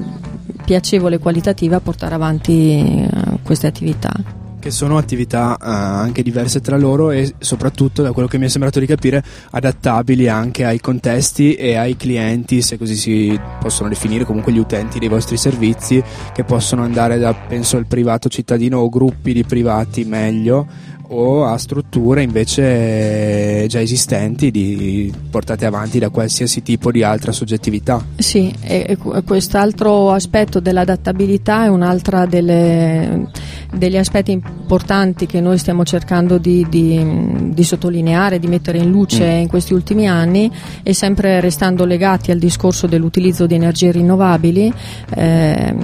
piacevole 0.65 1.15
e 1.15 1.19
qualitativa 1.19 1.77
a 1.77 1.79
portare 1.79 2.15
avanti 2.15 2.79
eh, 2.79 3.09
queste 3.43 3.67
attività. 3.67 4.11
Che 4.59 4.71
sono 4.71 4.97
attività 4.97 5.53
uh, 5.53 5.65
anche 5.65 6.21
diverse 6.21 6.59
tra 6.59 6.77
loro 6.77 7.11
e 7.11 7.33
soprattutto 7.39 8.01
da 8.01 8.11
quello 8.11 8.27
che 8.27 8.37
mi 8.37 8.43
è 8.43 8.49
sembrato 8.49 8.79
di 8.79 8.85
capire 8.85 9.23
adattabili 9.51 10.27
anche 10.27 10.65
ai 10.65 10.81
contesti 10.81 11.53
e 11.53 11.75
ai 11.75 11.95
clienti 11.95 12.61
se 12.61 12.77
così 12.77 12.95
si 12.97 13.39
possono 13.61 13.87
definire 13.87 14.25
comunque 14.25 14.51
gli 14.51 14.57
utenti 14.57 14.99
dei 14.99 15.07
vostri 15.07 15.37
servizi 15.37 16.03
che 16.33 16.43
possono 16.43 16.83
andare 16.83 17.17
da 17.19 17.33
penso 17.33 17.77
il 17.77 17.85
privato 17.85 18.27
cittadino 18.27 18.79
o 18.79 18.89
gruppi 18.89 19.31
di 19.31 19.45
privati 19.45 20.03
meglio 20.03 20.67
o 21.11 21.45
a 21.45 21.57
strutture 21.57 22.21
invece 22.21 23.65
già 23.67 23.81
esistenti 23.81 24.51
di, 24.51 25.11
portate 25.29 25.65
avanti 25.65 25.99
da 25.99 26.09
qualsiasi 26.09 26.61
tipo 26.61 26.91
di 26.91 27.03
altra 27.03 27.31
soggettività. 27.31 28.03
Sì, 28.17 28.53
e, 28.61 28.85
e 28.87 29.23
quest'altro 29.23 30.11
aspetto 30.11 30.59
dell'adattabilità 30.59 31.65
è 31.65 31.67
un'altra 31.67 32.25
delle, 32.25 33.29
degli 33.71 33.97
aspetti 33.97 34.31
importanti 34.31 35.25
che 35.25 35.41
noi 35.41 35.57
stiamo 35.57 35.83
cercando 35.83 36.37
di, 36.37 36.65
di, 36.69 37.51
di 37.53 37.63
sottolineare, 37.63 38.39
di 38.39 38.47
mettere 38.47 38.79
in 38.79 38.89
luce 38.89 39.25
mm. 39.25 39.41
in 39.41 39.47
questi 39.47 39.73
ultimi 39.73 40.07
anni 40.07 40.51
e 40.83 40.93
sempre 40.93 41.39
restando 41.39 41.85
legati 41.85 42.31
al 42.31 42.39
discorso 42.39 42.87
dell'utilizzo 42.87 43.45
di 43.45 43.55
energie 43.55 43.91
rinnovabili. 43.91 44.73
Eh, 45.15 45.75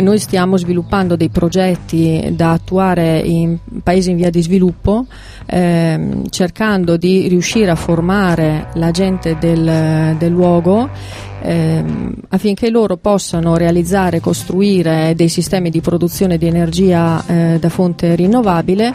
noi 0.00 0.18
stiamo 0.18 0.56
sviluppando 0.56 1.14
dei 1.14 1.28
progetti 1.28 2.32
da 2.32 2.52
attuare 2.52 3.18
in 3.18 3.58
paesi 3.82 4.10
in 4.10 4.16
via 4.16 4.30
di 4.30 4.42
sviluppo, 4.42 5.06
ehm, 5.46 6.28
cercando 6.30 6.96
di 6.96 7.28
riuscire 7.28 7.70
a 7.70 7.76
formare 7.76 8.68
la 8.74 8.90
gente 8.90 9.36
del, 9.38 10.16
del 10.18 10.32
luogo 10.32 10.90
ehm, 11.44 12.14
affinché 12.28 12.70
loro 12.70 12.96
possano 12.96 13.56
realizzare 13.56 14.16
e 14.16 14.20
costruire 14.20 15.12
dei 15.14 15.28
sistemi 15.28 15.70
di 15.70 15.80
produzione 15.80 16.38
di 16.38 16.46
energia 16.46 17.22
eh, 17.26 17.58
da 17.60 17.68
fonte 17.68 18.14
rinnovabile 18.14 18.92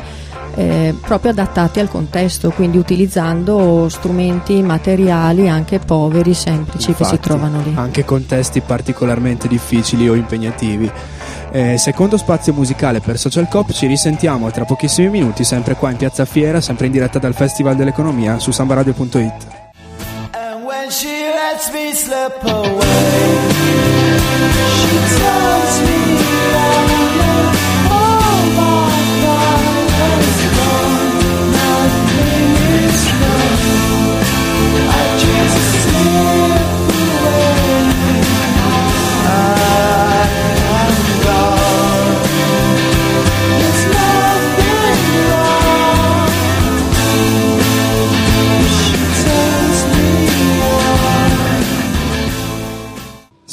eh, 0.55 0.93
proprio 0.99 1.31
adattati 1.31 1.79
al 1.79 1.89
contesto, 1.89 2.49
quindi 2.51 2.77
utilizzando 2.77 3.87
strumenti 3.87 4.61
materiali 4.61 5.47
anche 5.47 5.79
poveri, 5.79 6.33
semplici 6.33 6.89
Infatti, 6.89 7.11
che 7.11 7.15
si 7.15 7.19
trovano 7.21 7.61
lì. 7.63 7.73
Anche 7.75 8.03
contesti 8.03 8.61
particolarmente 8.61 9.47
difficili 9.47 10.09
o 10.09 10.15
impegnativi. 10.15 10.91
Eh, 11.51 11.77
secondo 11.77 12.17
spazio 12.17 12.53
musicale 12.53 12.99
per 12.99 13.17
Social 13.17 13.47
Cop 13.47 13.71
ci 13.71 13.87
risentiamo 13.87 14.51
tra 14.51 14.65
pochissimi 14.65 15.09
minuti 15.09 15.43
sempre 15.43 15.75
qua 15.75 15.91
in 15.91 15.97
Piazza 15.97 16.25
Fiera, 16.25 16.61
sempre 16.61 16.87
in 16.87 16.91
diretta 16.91 17.19
dal 17.19 17.33
Festival 17.33 17.75
dell'Economia 17.75 18.37
su 18.37 18.51
sambaradio.it. 18.51 19.58
me 21.73 21.93
slip 21.93 22.43
away, 22.43 23.49
she 24.79 24.97
tells 25.17 25.81
me 25.87 25.98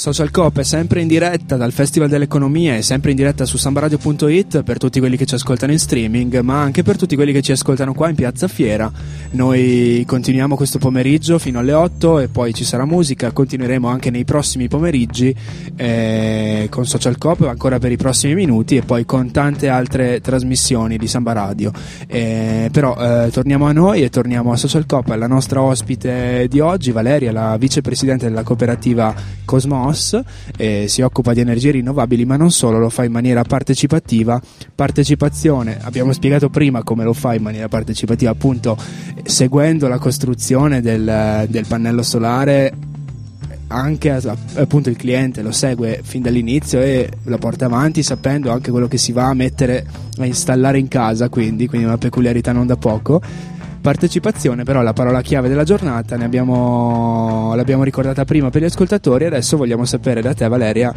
Social 0.06 0.30
Coop 0.30 0.60
è 0.60 0.62
sempre 0.62 1.00
in 1.00 1.08
diretta 1.08 1.56
dal 1.56 1.72
Festival 1.72 2.08
dell'Economia 2.08 2.76
e 2.76 2.82
sempre 2.82 3.10
in 3.10 3.16
diretta 3.16 3.44
su 3.44 3.56
sambaradio.it 3.56 4.62
per 4.62 4.78
tutti 4.78 5.00
quelli 5.00 5.16
che 5.16 5.26
ci 5.26 5.34
ascoltano 5.34 5.72
in 5.72 5.80
streaming, 5.80 6.38
ma 6.42 6.60
anche 6.60 6.84
per 6.84 6.96
tutti 6.96 7.16
quelli 7.16 7.32
che 7.32 7.42
ci 7.42 7.50
ascoltano 7.50 7.92
qua 7.92 8.08
in 8.08 8.14
Piazza 8.14 8.46
Fiera. 8.46 8.88
Noi 9.32 10.04
continuiamo 10.06 10.54
questo 10.54 10.78
pomeriggio 10.78 11.40
fino 11.40 11.58
alle 11.58 11.72
8 11.72 12.20
e 12.20 12.28
poi 12.28 12.54
ci 12.54 12.62
sarà 12.62 12.84
musica, 12.84 13.32
continueremo 13.32 13.88
anche 13.88 14.10
nei 14.10 14.24
prossimi 14.24 14.68
pomeriggi 14.68 15.34
eh, 15.74 16.68
con 16.70 16.86
Social 16.86 17.18
Coop 17.18 17.40
ancora 17.40 17.80
per 17.80 17.90
i 17.90 17.96
prossimi 17.96 18.36
minuti 18.36 18.76
e 18.76 18.82
poi 18.82 19.04
con 19.04 19.32
tante 19.32 19.68
altre 19.68 20.20
trasmissioni 20.20 20.98
di 20.98 21.08
Samba 21.08 21.32
Radio. 21.32 21.72
Eh, 22.06 22.68
però 22.70 22.96
eh, 22.96 23.30
torniamo 23.32 23.66
a 23.66 23.72
noi 23.72 24.04
e 24.04 24.10
torniamo 24.10 24.52
a 24.52 24.56
Social 24.56 24.86
Coop, 24.86 25.08
alla 25.08 25.26
nostra 25.26 25.60
ospite 25.62 26.46
di 26.48 26.60
oggi, 26.60 26.92
Valeria, 26.92 27.32
la 27.32 27.56
vicepresidente 27.56 28.28
della 28.28 28.44
cooperativa 28.44 29.12
Cosmos 29.44 29.94
eh, 30.56 30.86
si 30.88 31.02
occupa 31.02 31.32
di 31.32 31.40
energie 31.40 31.72
rinnovabili, 31.72 32.24
ma 32.24 32.36
non 32.36 32.50
solo, 32.50 32.78
lo 32.78 32.90
fa 32.90 33.04
in 33.04 33.12
maniera 33.12 33.42
partecipativa. 33.42 34.40
Partecipazione, 34.74 35.78
abbiamo 35.80 36.12
spiegato 36.12 36.48
prima 36.48 36.82
come 36.82 37.04
lo 37.04 37.12
fa 37.12 37.34
in 37.34 37.42
maniera 37.42 37.68
partecipativa, 37.68 38.30
appunto 38.30 38.76
seguendo 39.24 39.88
la 39.88 39.98
costruzione 39.98 40.80
del, 40.80 41.46
del 41.48 41.66
pannello 41.66 42.02
solare 42.02 42.72
anche 43.68 44.10
appunto 44.54 44.90
il 44.90 44.96
cliente 44.96 45.42
lo 45.42 45.50
segue 45.50 46.00
fin 46.04 46.22
dall'inizio 46.22 46.80
e 46.80 47.10
lo 47.24 47.38
porta 47.38 47.64
avanti 47.64 48.02
sapendo 48.02 48.52
anche 48.52 48.70
quello 48.70 48.86
che 48.86 48.96
si 48.96 49.10
va 49.10 49.26
a 49.26 49.34
mettere 49.34 49.84
a 50.18 50.24
installare 50.24 50.78
in 50.78 50.86
casa 50.86 51.28
quindi, 51.28 51.66
quindi 51.66 51.86
una 51.86 51.98
peculiarità 51.98 52.52
non 52.52 52.66
da 52.66 52.76
poco 52.76 53.20
partecipazione 53.86 54.64
però 54.64 54.82
la 54.82 54.92
parola 54.92 55.20
chiave 55.20 55.46
della 55.46 55.62
giornata 55.62 56.16
abbiamo, 56.16 57.54
l'abbiamo 57.54 57.84
ricordata 57.84 58.24
prima 58.24 58.50
per 58.50 58.62
gli 58.62 58.64
ascoltatori 58.64 59.26
adesso 59.26 59.56
vogliamo 59.56 59.84
sapere 59.84 60.20
da 60.20 60.34
te 60.34 60.48
Valeria 60.48 60.92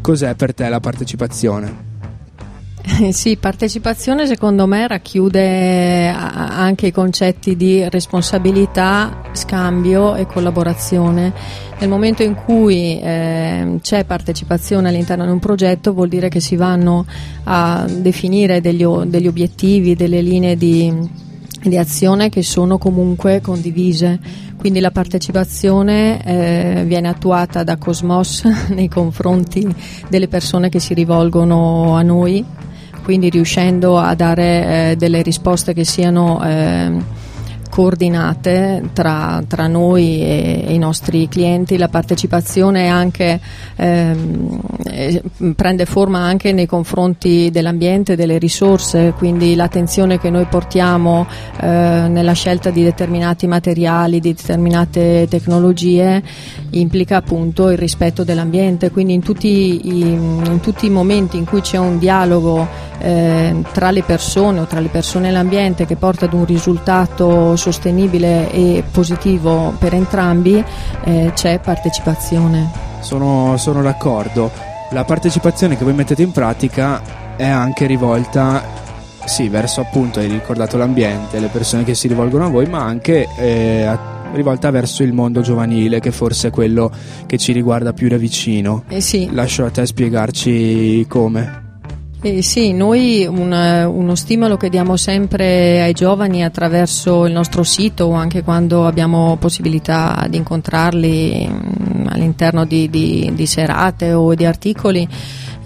cos'è 0.00 0.34
per 0.34 0.52
te 0.52 0.68
la 0.68 0.80
partecipazione 0.80 1.90
Sì, 3.12 3.36
partecipazione 3.36 4.26
secondo 4.26 4.66
me 4.66 4.88
racchiude 4.88 6.08
anche 6.08 6.88
i 6.88 6.90
concetti 6.90 7.54
di 7.54 7.88
responsabilità, 7.88 9.22
scambio 9.30 10.16
e 10.16 10.26
collaborazione. 10.26 11.32
Nel 11.78 11.88
momento 11.88 12.24
in 12.24 12.34
cui 12.34 12.98
eh, 13.00 13.78
c'è 13.80 14.04
partecipazione 14.04 14.88
all'interno 14.88 15.24
di 15.24 15.30
un 15.30 15.38
progetto 15.38 15.92
vuol 15.92 16.08
dire 16.08 16.28
che 16.28 16.40
si 16.40 16.56
vanno 16.56 17.06
a 17.44 17.86
definire 17.88 18.60
degli, 18.60 18.84
degli 18.84 19.28
obiettivi, 19.28 19.94
delle 19.94 20.20
linee 20.20 20.56
di, 20.56 21.30
di 21.62 21.76
azione 21.76 22.28
che 22.28 22.42
sono 22.42 22.78
comunque 22.78 23.40
condivise. 23.40 24.18
Quindi 24.56 24.80
la 24.80 24.90
partecipazione 24.90 26.24
eh, 26.24 26.84
viene 26.86 27.08
attuata 27.08 27.64
da 27.64 27.76
Cosmos 27.76 28.44
nei 28.70 28.88
confronti 28.88 29.66
delle 30.08 30.28
persone 30.28 30.68
che 30.68 30.80
si 30.80 30.94
rivolgono 30.94 31.96
a 31.96 32.02
noi 32.02 32.44
quindi 33.02 33.30
riuscendo 33.30 33.98
a 33.98 34.14
dare 34.14 34.90
eh, 34.92 34.96
delle 34.96 35.22
risposte 35.22 35.74
che 35.74 35.84
siano 35.84 36.40
eh, 36.44 36.92
coordinate 37.72 38.90
tra, 38.92 39.42
tra 39.48 39.66
noi 39.66 40.20
e, 40.20 40.64
e, 40.66 40.74
i 40.74 40.78
nostri 40.78 41.26
clienti, 41.26 41.78
la 41.78 41.88
partecipazione 41.88 42.88
anche, 42.88 43.40
ehm, 43.76 44.60
eh, 44.84 45.22
prende 45.56 45.86
forma 45.86 46.18
anche 46.18 46.52
nei 46.52 46.66
confronti 46.66 47.48
dell'ambiente, 47.50 48.14
delle 48.14 48.36
risorse, 48.36 49.14
quindi 49.16 49.54
l'attenzione 49.54 50.18
che 50.18 50.28
noi 50.28 50.44
portiamo 50.44 51.26
eh, 51.60 51.66
nella 51.66 52.34
scelta 52.34 52.68
di 52.68 52.82
determinati 52.82 53.46
materiali, 53.46 54.20
di 54.20 54.34
determinate 54.34 55.26
tecnologie 55.30 56.22
implica 56.72 57.16
appunto 57.16 57.70
il 57.70 57.78
rispetto 57.78 58.22
dell'ambiente, 58.22 58.90
quindi 58.90 59.14
in 59.14 59.22
tutti 59.22 59.88
i, 59.88 60.00
in 60.02 60.58
tutti 60.60 60.84
i 60.84 60.90
momenti 60.90 61.38
in 61.38 61.46
cui 61.46 61.62
c'è 61.62 61.78
un 61.78 61.98
dialogo 61.98 62.68
eh, 62.98 63.62
tra 63.72 63.90
le 63.90 64.02
persone 64.02 64.60
o 64.60 64.66
tra 64.66 64.80
le 64.80 64.88
persone 64.88 65.28
e 65.28 65.32
l'ambiente 65.32 65.86
che 65.86 65.96
porta 65.96 66.26
ad 66.26 66.34
un 66.34 66.44
risultato 66.44 67.56
sostenibile 67.62 68.50
e 68.50 68.82
positivo 68.90 69.72
per 69.78 69.94
entrambi, 69.94 70.62
eh, 71.04 71.30
c'è 71.32 71.60
partecipazione. 71.60 72.70
Sono, 73.00 73.56
sono 73.56 73.82
d'accordo. 73.82 74.50
La 74.90 75.04
partecipazione 75.04 75.76
che 75.76 75.84
voi 75.84 75.94
mettete 75.94 76.22
in 76.22 76.32
pratica 76.32 77.00
è 77.36 77.46
anche 77.46 77.86
rivolta 77.86 78.80
sì, 79.24 79.48
verso 79.48 79.80
appunto, 79.80 80.18
hai 80.18 80.26
ricordato 80.26 80.76
l'ambiente, 80.76 81.38
le 81.38 81.46
persone 81.46 81.84
che 81.84 81.94
si 81.94 82.08
rivolgono 82.08 82.46
a 82.46 82.48
voi, 82.48 82.66
ma 82.66 82.82
anche 82.82 83.28
eh, 83.38 83.96
rivolta 84.32 84.70
verso 84.72 85.04
il 85.04 85.12
mondo 85.12 85.42
giovanile, 85.42 86.00
che 86.00 86.10
forse 86.10 86.48
è 86.48 86.50
quello 86.50 86.90
che 87.26 87.38
ci 87.38 87.52
riguarda 87.52 87.92
più 87.92 88.08
da 88.08 88.16
vicino. 88.16 88.82
Eh 88.88 89.00
sì. 89.00 89.28
Lascio 89.32 89.64
a 89.64 89.70
te 89.70 89.86
spiegarci 89.86 91.06
come. 91.08 91.61
Eh 92.24 92.40
sì, 92.40 92.72
noi 92.72 93.26
un, 93.26 93.50
uno 93.50 94.14
stimolo 94.14 94.56
che 94.56 94.68
diamo 94.68 94.96
sempre 94.96 95.82
ai 95.82 95.92
giovani 95.92 96.44
attraverso 96.44 97.26
il 97.26 97.32
nostro 97.32 97.64
sito 97.64 98.12
anche 98.12 98.44
quando 98.44 98.86
abbiamo 98.86 99.36
possibilità 99.40 100.24
di 100.30 100.36
incontrarli 100.36 101.48
mm, 101.50 102.06
all'interno 102.06 102.64
di, 102.64 102.88
di, 102.88 103.32
di 103.34 103.46
serate 103.46 104.12
o 104.12 104.36
di 104.36 104.44
articoli 104.44 105.08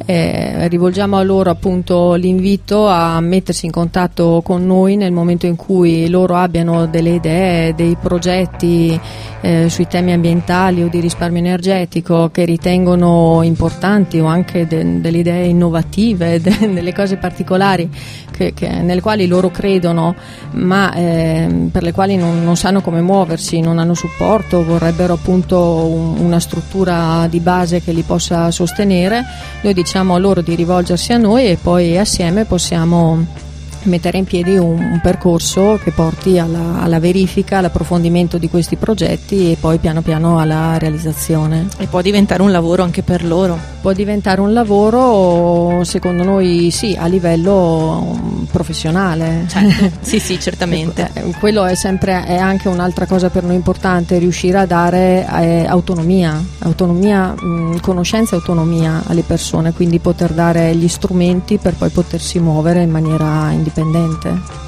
eh, 0.05 0.69
rivolgiamo 0.69 1.17
a 1.17 1.23
loro 1.23 1.51
appunto 1.51 2.15
l'invito 2.15 2.87
a 2.87 3.19
mettersi 3.21 3.67
in 3.67 3.73
contatto 3.73 4.43
con 4.45 4.67
noi 4.67 4.97
nel 4.97 5.13
momento 5.13 5.47
in 5.47 5.57
cui 5.57 6.09
loro 6.09 6.35
abbiano 6.35 6.87
delle 6.87 7.15
idee, 7.15 7.75
dei 7.75 7.97
progetti 8.01 9.01
eh, 9.41 9.69
sui 9.69 9.87
temi 9.87 10.13
ambientali 10.13 10.83
o 10.83 10.89
di 10.89 11.01
risparmio 11.01 11.39
energetico 11.39 12.31
che 12.31 12.45
ritengono 12.45 13.41
importanti 13.43 14.19
o 14.19 14.27
anche 14.27 14.67
de- 14.67 15.01
delle 15.01 15.19
idee 15.19 15.47
innovative, 15.47 16.41
de- 16.43 16.73
delle 16.73 16.93
cose 16.93 17.17
particolari 17.17 17.89
che, 18.31 18.53
che, 18.53 18.69
nelle 18.69 19.01
quali 19.01 19.27
loro 19.27 19.51
credono 19.51 20.15
ma 20.53 20.93
eh, 20.93 21.69
per 21.73 21.83
le 21.83 21.93
quali 21.93 22.17
non, 22.17 22.45
non, 22.45 22.57
sanno 22.57 22.81
come 22.81 23.01
muoversi, 23.01 23.61
non 23.61 23.79
hanno 23.79 23.95
supporto, 23.95 24.65
vorrebbero 24.65 25.15
appunto 25.15 25.59
un, 25.59 26.19
una 26.19 26.39
struttura 26.39 27.27
di 27.29 27.41
base 27.41 27.81
che 27.83 27.93
li 27.93 28.03
possa 28.03 28.51
sostenere, 28.51 29.23
noi 29.63 29.73
diciamo 29.87 30.19
loro 30.19 30.41
di 30.41 30.57
rivolgersi 30.57 31.13
a 31.13 31.17
noi 31.17 31.47
e 31.47 31.59
poi 31.63 31.97
assieme 31.97 32.45
possiamo 32.45 33.25
mettere 33.87 34.19
in 34.19 34.25
piedi 34.25 34.57
un, 34.57 34.79
un 34.79 35.01
percorso 35.01 35.79
che 35.83 35.93
porti 35.93 36.39
alla, 36.39 36.81
alla, 36.81 36.99
verifica, 36.99 37.59
all'approfondimento 37.59 38.39
di 38.39 38.49
questi 38.49 38.77
progetti 38.77 39.53
e 39.53 39.57
poi 39.59 39.79
piano 39.79 40.03
piano 40.03 40.39
alla 40.41 40.77
realizzazione. 40.79 41.69
E 41.79 41.87
può 41.87 42.01
diventare 42.01 42.43
un 42.43 42.51
lavoro 42.51 42.83
anche 42.83 43.03
per 43.03 43.25
loro? 43.25 43.59
Può 43.81 43.93
diventare 43.93 44.41
un 44.41 44.53
lavoro, 44.53 45.85
secondo 45.85 46.25
noi 46.25 46.71
sì, 46.73 46.97
a 46.99 47.07
livello 47.07 48.19
mm, 48.19 48.45
professionale. 48.45 49.45
Certo. 49.47 49.91
sì, 50.01 50.19
sì, 50.19 50.41
certamente. 50.41 51.11
Eh, 51.13 51.35
quello 51.39 51.65
è 51.65 51.75
sempre 51.75 52.25
è 52.25 52.37
anche 52.37 52.69
un'altra 52.69 53.07
cosa 53.07 53.31
per 53.31 53.45
noi 53.45 53.55
importante, 53.55 54.19
riuscire 54.19 54.59
a 54.59 54.67
dare 54.67 55.27
eh, 55.41 55.67
autonomia, 55.67 56.43
autonomia 56.59 57.35
mh, 57.39 57.47
mm, 57.47 57.77
conoscenza 57.79 58.35
e 58.35 58.39
autonomia 58.39 59.03
alle 59.07 59.23
persone, 59.23 59.73
quindi 59.73 60.01
poter 60.01 60.33
dare 60.33 60.75
gli 60.75 60.89
strumenti 60.89 61.59
per 61.59 61.75
poi 61.75 61.91
potersi 61.91 62.41
muovere 62.41 62.83
in 62.83 62.91
maniera 62.91 63.51
indipendente 63.53 63.76
indipendente. 63.77 64.65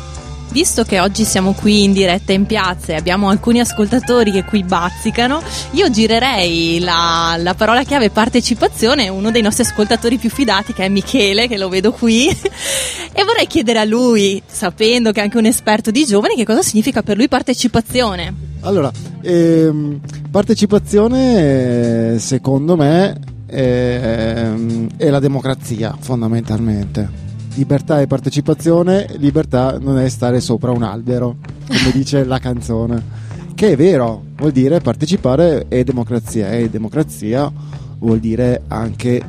Visto 0.51 0.83
che 0.83 0.99
oggi 0.99 1.25
siamo 1.25 1.53
qui 1.53 1.85
in 1.85 1.93
diretta 1.93 2.33
in 2.33 2.47
piazza 2.47 2.93
e 2.93 2.97
abbiamo 2.97 3.29
alcuni 3.29 3.61
ascoltatori 3.61 4.31
che 4.31 4.45
qui 4.45 4.65
bazzicano, 4.65 5.43
io 5.73 5.91
girerei 5.91 6.81
la, 6.81 7.37
la 7.39 7.53
parola 7.53 7.83
chiave 7.83 8.09
partecipazione 8.09 9.09
a 9.09 9.13
uno 9.13 9.31
dei 9.31 9.43
nostri 9.43 9.65
ascoltatori 9.65 10.17
più 10.17 10.31
fidati 10.31 10.73
che 10.73 10.87
è 10.87 10.89
Michele, 10.89 11.49
che 11.49 11.59
lo 11.59 11.69
vedo 11.69 11.93
qui, 11.93 12.29
e 13.13 13.25
vorrei 13.25 13.47
chiedere 13.47 13.81
a 13.81 13.85
lui, 13.85 14.43
sapendo 14.47 15.13
che 15.13 15.21
è 15.21 15.25
anche 15.25 15.37
un 15.37 15.45
esperto 15.45 15.91
di 15.91 16.07
giovani, 16.07 16.35
che 16.35 16.47
cosa 16.47 16.63
significa 16.63 17.03
per 17.03 17.19
lui 17.19 17.29
partecipazione. 17.29 18.35
Allora, 18.61 18.91
ehm, 19.21 20.01
partecipazione 20.31 22.19
secondo 22.19 22.75
me 22.75 23.21
è, 23.45 23.61
ehm, 23.61 24.89
è 24.97 25.11
la 25.11 25.21
democrazia 25.21 25.95
fondamentalmente 26.01 27.27
libertà 27.59 28.01
e 28.01 28.07
partecipazione, 28.07 29.09
libertà 29.17 29.79
non 29.81 29.99
è 29.99 30.09
stare 30.09 30.41
sopra 30.41 30.71
un 30.71 30.85
albero, 30.85 31.37
come 31.67 31.91
dice 31.93 32.25
la 32.25 32.39
canzone. 32.39 33.27
Che 33.53 33.73
è 33.73 33.77
vero, 33.77 34.23
vuol 34.37 34.53
dire 34.53 34.79
partecipare 34.79 35.67
è 35.67 35.83
democrazia 35.83 36.53
e 36.53 36.71
democrazia 36.71 37.51
vuol 37.99 38.21
dire 38.21 38.63
anche 38.69 39.21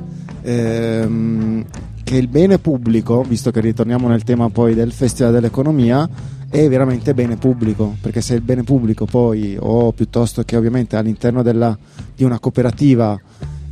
ehm, 0.43 1.65
che 2.03 2.15
il 2.17 2.27
bene 2.27 2.59
pubblico, 2.59 3.23
visto 3.23 3.49
che 3.49 3.61
ritorniamo 3.61 4.07
nel 4.07 4.23
tema 4.23 4.49
poi 4.49 4.75
del 4.75 4.91
Festival 4.91 5.33
dell'Economia, 5.33 6.07
è 6.51 6.67
veramente 6.69 7.15
bene 7.15 7.35
pubblico, 7.35 7.95
perché 7.99 8.21
se 8.21 8.35
il 8.35 8.41
bene 8.41 8.61
pubblico 8.61 9.05
poi, 9.05 9.57
o 9.59 9.91
piuttosto 9.91 10.43
che 10.43 10.55
ovviamente 10.55 10.97
all'interno 10.97 11.41
della, 11.41 11.75
di 12.15 12.23
una 12.23 12.37
cooperativa, 12.37 13.19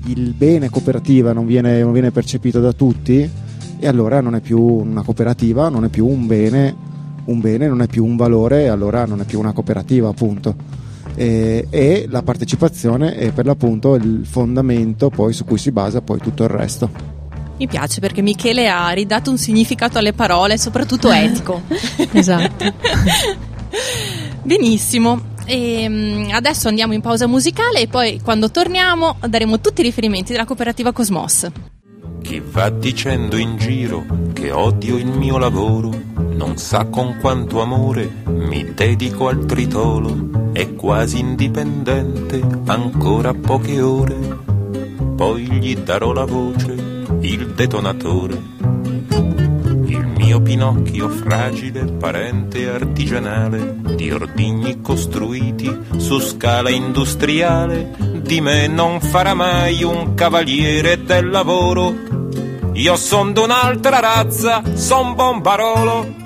il 0.06 0.34
bene 0.34 0.70
cooperativa 0.70 1.32
non 1.32 1.46
viene, 1.46 1.80
non 1.82 1.91
viene 1.91 2.10
percepito 2.10 2.60
da 2.60 2.74
tutti, 2.74 3.30
e 3.79 3.87
allora 3.87 4.21
non 4.21 4.35
è 4.35 4.41
più 4.41 4.61
una 4.61 5.03
cooperativa, 5.03 5.69
non 5.69 5.85
è 5.85 5.89
più 5.89 6.07
un 6.07 6.25
bene, 6.27 6.75
un 7.25 7.39
bene 7.39 7.67
non 7.67 7.81
è 7.81 7.87
più 7.87 8.05
un 8.05 8.15
valore 8.15 8.63
e 8.63 8.67
allora 8.67 9.05
non 9.05 9.21
è 9.21 9.25
più 9.25 9.39
una 9.39 9.51
cooperativa 9.51 10.09
appunto. 10.09 10.55
E, 11.15 11.67
e 11.69 12.05
la 12.09 12.21
partecipazione 12.21 13.15
è 13.15 13.31
per 13.31 13.45
l'appunto 13.45 13.95
il 13.95 14.25
fondamento 14.25 15.09
poi 15.09 15.33
su 15.33 15.45
cui 15.45 15.57
si 15.57 15.71
basa 15.71 16.01
poi 16.01 16.19
tutto 16.19 16.43
il 16.43 16.49
resto. 16.49 17.15
Mi 17.57 17.67
piace 17.67 17.99
perché 17.99 18.21
Michele 18.21 18.69
ha 18.69 18.89
ridato 18.89 19.31
un 19.31 19.37
significato 19.37 19.97
alle 19.97 20.13
parole, 20.13 20.57
soprattutto 20.57 21.09
etico. 21.11 21.61
esatto. 22.11 22.65
Benissimo. 24.43 25.35
E 25.45 25.81
ehm, 25.83 26.29
adesso 26.31 26.67
andiamo 26.67 26.93
in 26.93 27.01
pausa 27.01 27.25
musicale 27.25 27.81
e 27.81 27.87
poi 27.87 28.19
quando 28.21 28.51
torniamo 28.51 29.15
daremo 29.27 29.59
tutti 29.59 29.81
i 29.81 29.83
riferimenti 29.83 30.33
della 30.33 30.45
cooperativa 30.45 30.91
Cosmos. 30.91 31.49
Chi 32.27 32.41
va 32.41 32.67
dicendo 32.67 33.37
in 33.37 33.55
giro 33.55 34.03
che 34.33 34.51
odio 34.51 34.97
il 34.97 35.07
mio 35.07 35.37
lavoro, 35.37 35.91
non 36.13 36.57
sa 36.57 36.83
con 36.87 37.15
quanto 37.21 37.61
amore 37.61 38.11
mi 38.25 38.73
dedico 38.73 39.29
al 39.29 39.45
tritolo, 39.45 40.51
è 40.51 40.75
quasi 40.75 41.19
indipendente, 41.19 42.45
ancora 42.65 43.33
poche 43.33 43.79
ore, 43.79 44.39
poi 45.15 45.43
gli 45.53 45.77
darò 45.77 46.11
la 46.11 46.25
voce, 46.25 46.73
il 47.21 47.53
detonatore 47.55 48.55
mio 50.27 50.41
Pinocchio 50.41 51.07
fragile, 51.07 51.85
parente 51.85 52.69
artigianale, 52.69 53.77
di 53.95 54.11
ordigni 54.11 54.81
costruiti 54.81 55.73
su 55.95 56.19
scala 56.19 56.69
industriale, 56.69 57.95
di 58.21 58.41
me 58.41 58.67
non 58.67 58.99
farà 58.99 59.33
mai 59.33 59.83
un 59.83 60.15
cavaliere 60.15 61.01
del 61.01 61.29
lavoro. 61.29 62.07
Io 62.77 62.95
son 62.95 63.33
d'un'altra 63.33 63.99
razza, 63.99 64.61
son 64.75 65.15
bombarolo. 65.15 66.25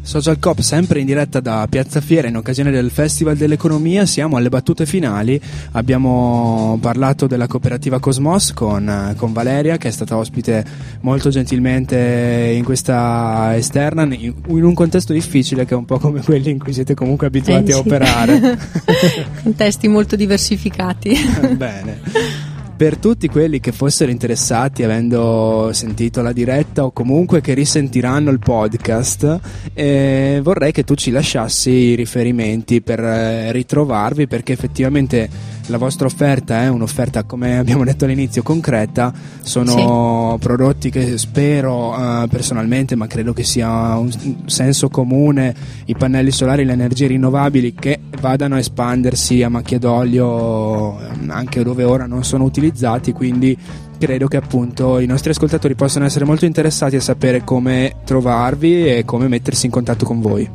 Social 0.00 0.38
Cop 0.38 0.60
sempre 0.60 1.00
in 1.00 1.06
diretta 1.06 1.40
da 1.40 1.66
Piazza 1.68 2.00
Fiera 2.00 2.28
in 2.28 2.36
occasione 2.36 2.70
del 2.70 2.88
Festival 2.92 3.36
dell'Economia, 3.36 4.06
siamo 4.06 4.36
alle 4.36 4.48
battute 4.48 4.86
finali, 4.86 5.40
abbiamo 5.72 6.78
parlato 6.80 7.26
della 7.26 7.48
cooperativa 7.48 7.98
Cosmos 7.98 8.52
con, 8.52 9.12
con 9.16 9.32
Valeria 9.32 9.76
che 9.76 9.88
è 9.88 9.90
stata 9.90 10.16
ospite 10.16 10.64
molto 11.00 11.30
gentilmente 11.30 12.52
in 12.54 12.62
questa 12.62 13.56
esterna 13.56 14.04
in, 14.04 14.32
in, 14.46 14.64
un 14.64 14.74
contesto 14.74 15.12
difficile 15.12 15.64
che 15.64 15.74
è 15.74 15.76
un 15.76 15.84
po' 15.84 15.98
come 15.98 16.22
quelli 16.22 16.50
in 16.50 16.60
cui 16.60 16.72
siete 16.72 16.94
comunque 16.94 17.26
abituati 17.26 17.72
eh, 17.72 17.74
a 17.74 17.78
operare. 17.78 18.58
Contesti 19.42 19.88
molto 19.88 20.14
diversificati. 20.14 21.18
Bene 21.56 22.49
per 22.80 22.96
tutti 22.96 23.28
quelli 23.28 23.60
che 23.60 23.72
fossero 23.72 24.10
interessati 24.10 24.82
avendo 24.84 25.68
sentito 25.74 26.22
la 26.22 26.32
diretta 26.32 26.86
o 26.86 26.92
comunque 26.92 27.42
che 27.42 27.52
risentiranno 27.52 28.30
il 28.30 28.38
podcast 28.38 29.38
eh, 29.74 30.40
vorrei 30.42 30.72
che 30.72 30.82
tu 30.82 30.94
ci 30.94 31.10
lasciassi 31.10 31.70
i 31.70 31.94
riferimenti 31.94 32.80
per 32.80 33.00
eh, 33.00 33.52
ritrovarvi 33.52 34.26
perché 34.26 34.54
effettivamente 34.54 35.28
la 35.70 35.78
vostra 35.78 36.06
offerta 36.06 36.62
è 36.62 36.68
un'offerta, 36.68 37.22
come 37.22 37.56
abbiamo 37.58 37.84
detto 37.84 38.04
all'inizio, 38.04 38.42
concreta. 38.42 39.12
Sono 39.42 40.32
sì. 40.32 40.44
prodotti 40.44 40.90
che 40.90 41.16
spero 41.16 41.94
uh, 41.94 42.28
personalmente, 42.28 42.96
ma 42.96 43.06
credo 43.06 43.32
che 43.32 43.44
sia 43.44 43.96
un 43.96 44.10
senso 44.46 44.88
comune, 44.88 45.54
i 45.86 45.94
pannelli 45.94 46.30
solari, 46.30 46.64
le 46.64 46.72
energie 46.72 47.06
rinnovabili 47.06 47.74
che 47.74 48.00
vadano 48.20 48.56
a 48.56 48.58
espandersi 48.58 49.42
a 49.42 49.48
macchia 49.48 49.78
d'olio 49.78 51.00
ehm, 51.00 51.30
anche 51.30 51.62
dove 51.62 51.84
ora 51.84 52.06
non 52.06 52.24
sono 52.24 52.44
utilizzati, 52.44 53.12
quindi 53.12 53.56
credo 53.98 54.28
che 54.28 54.36
appunto 54.36 54.98
i 54.98 55.06
nostri 55.06 55.30
ascoltatori 55.30 55.74
possano 55.74 56.06
essere 56.06 56.24
molto 56.24 56.46
interessati 56.46 56.96
a 56.96 57.00
sapere 57.00 57.44
come 57.44 57.96
trovarvi 58.04 58.86
e 58.86 59.04
come 59.04 59.28
mettersi 59.28 59.66
in 59.66 59.72
contatto 59.72 60.04
con 60.04 60.20
voi. 60.20 60.48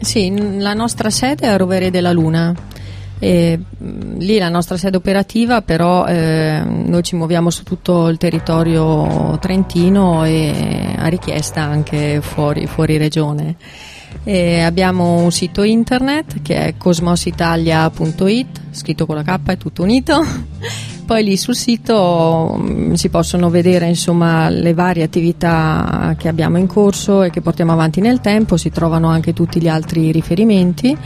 Sì, 0.00 0.58
la 0.58 0.74
nostra 0.74 1.10
sede 1.10 1.46
è 1.46 1.48
a 1.48 1.56
Rovere 1.56 1.90
della 1.90 2.12
Luna 2.12 2.54
e, 3.22 3.56
mh, 3.56 4.18
lì 4.18 4.36
la 4.38 4.48
nostra 4.48 4.76
sede 4.76 4.96
operativa, 4.96 5.62
però 5.62 6.06
eh, 6.06 6.60
noi 6.64 7.04
ci 7.04 7.14
muoviamo 7.14 7.50
su 7.50 7.62
tutto 7.62 8.08
il 8.08 8.16
territorio 8.16 9.38
trentino 9.40 10.24
e 10.24 10.96
a 10.96 11.06
richiesta 11.06 11.60
anche 11.60 12.20
fuori, 12.20 12.66
fuori 12.66 12.96
regione. 12.96 13.54
E 14.24 14.62
abbiamo 14.62 15.18
un 15.18 15.30
sito 15.30 15.62
internet 15.62 16.42
che 16.42 16.66
è 16.66 16.74
cosmositalia.it, 16.76 18.60
scritto 18.72 19.06
con 19.06 19.14
la 19.14 19.22
K, 19.22 19.38
è 19.44 19.56
tutto 19.56 19.84
unito. 19.84 20.20
Poi 21.06 21.22
lì 21.22 21.36
sul 21.36 21.54
sito 21.54 22.56
mh, 22.58 22.94
si 22.94 23.08
possono 23.08 23.50
vedere 23.50 23.86
insomma, 23.86 24.48
le 24.48 24.74
varie 24.74 25.04
attività 25.04 26.16
che 26.18 26.26
abbiamo 26.26 26.58
in 26.58 26.66
corso 26.66 27.22
e 27.22 27.30
che 27.30 27.40
portiamo 27.40 27.70
avanti 27.70 28.00
nel 28.00 28.20
tempo, 28.20 28.56
si 28.56 28.70
trovano 28.70 29.10
anche 29.10 29.32
tutti 29.32 29.60
gli 29.60 29.68
altri 29.68 30.10
riferimenti 30.10 30.98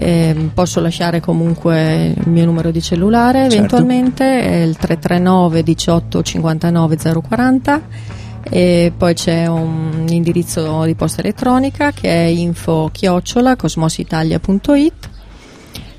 eh, 0.00 0.50
posso 0.54 0.80
lasciare 0.80 1.20
comunque 1.20 2.14
il 2.16 2.28
mio 2.28 2.44
numero 2.44 2.70
di 2.70 2.80
cellulare 2.80 3.40
certo. 3.40 3.56
eventualmente, 3.56 4.40
è 4.40 4.62
il 4.62 4.76
339 4.76 5.62
18 5.64 6.22
59 6.22 6.96
040 6.96 7.82
e 8.50 8.92
poi 8.96 9.14
c'è 9.14 9.46
un 9.46 10.06
indirizzo 10.08 10.84
di 10.84 10.94
posta 10.94 11.20
elettronica 11.20 11.90
che 11.90 12.08
è 12.08 12.26
info 12.26 12.88
chiocciola 12.92 13.56
cosmositalia.it 13.56 15.16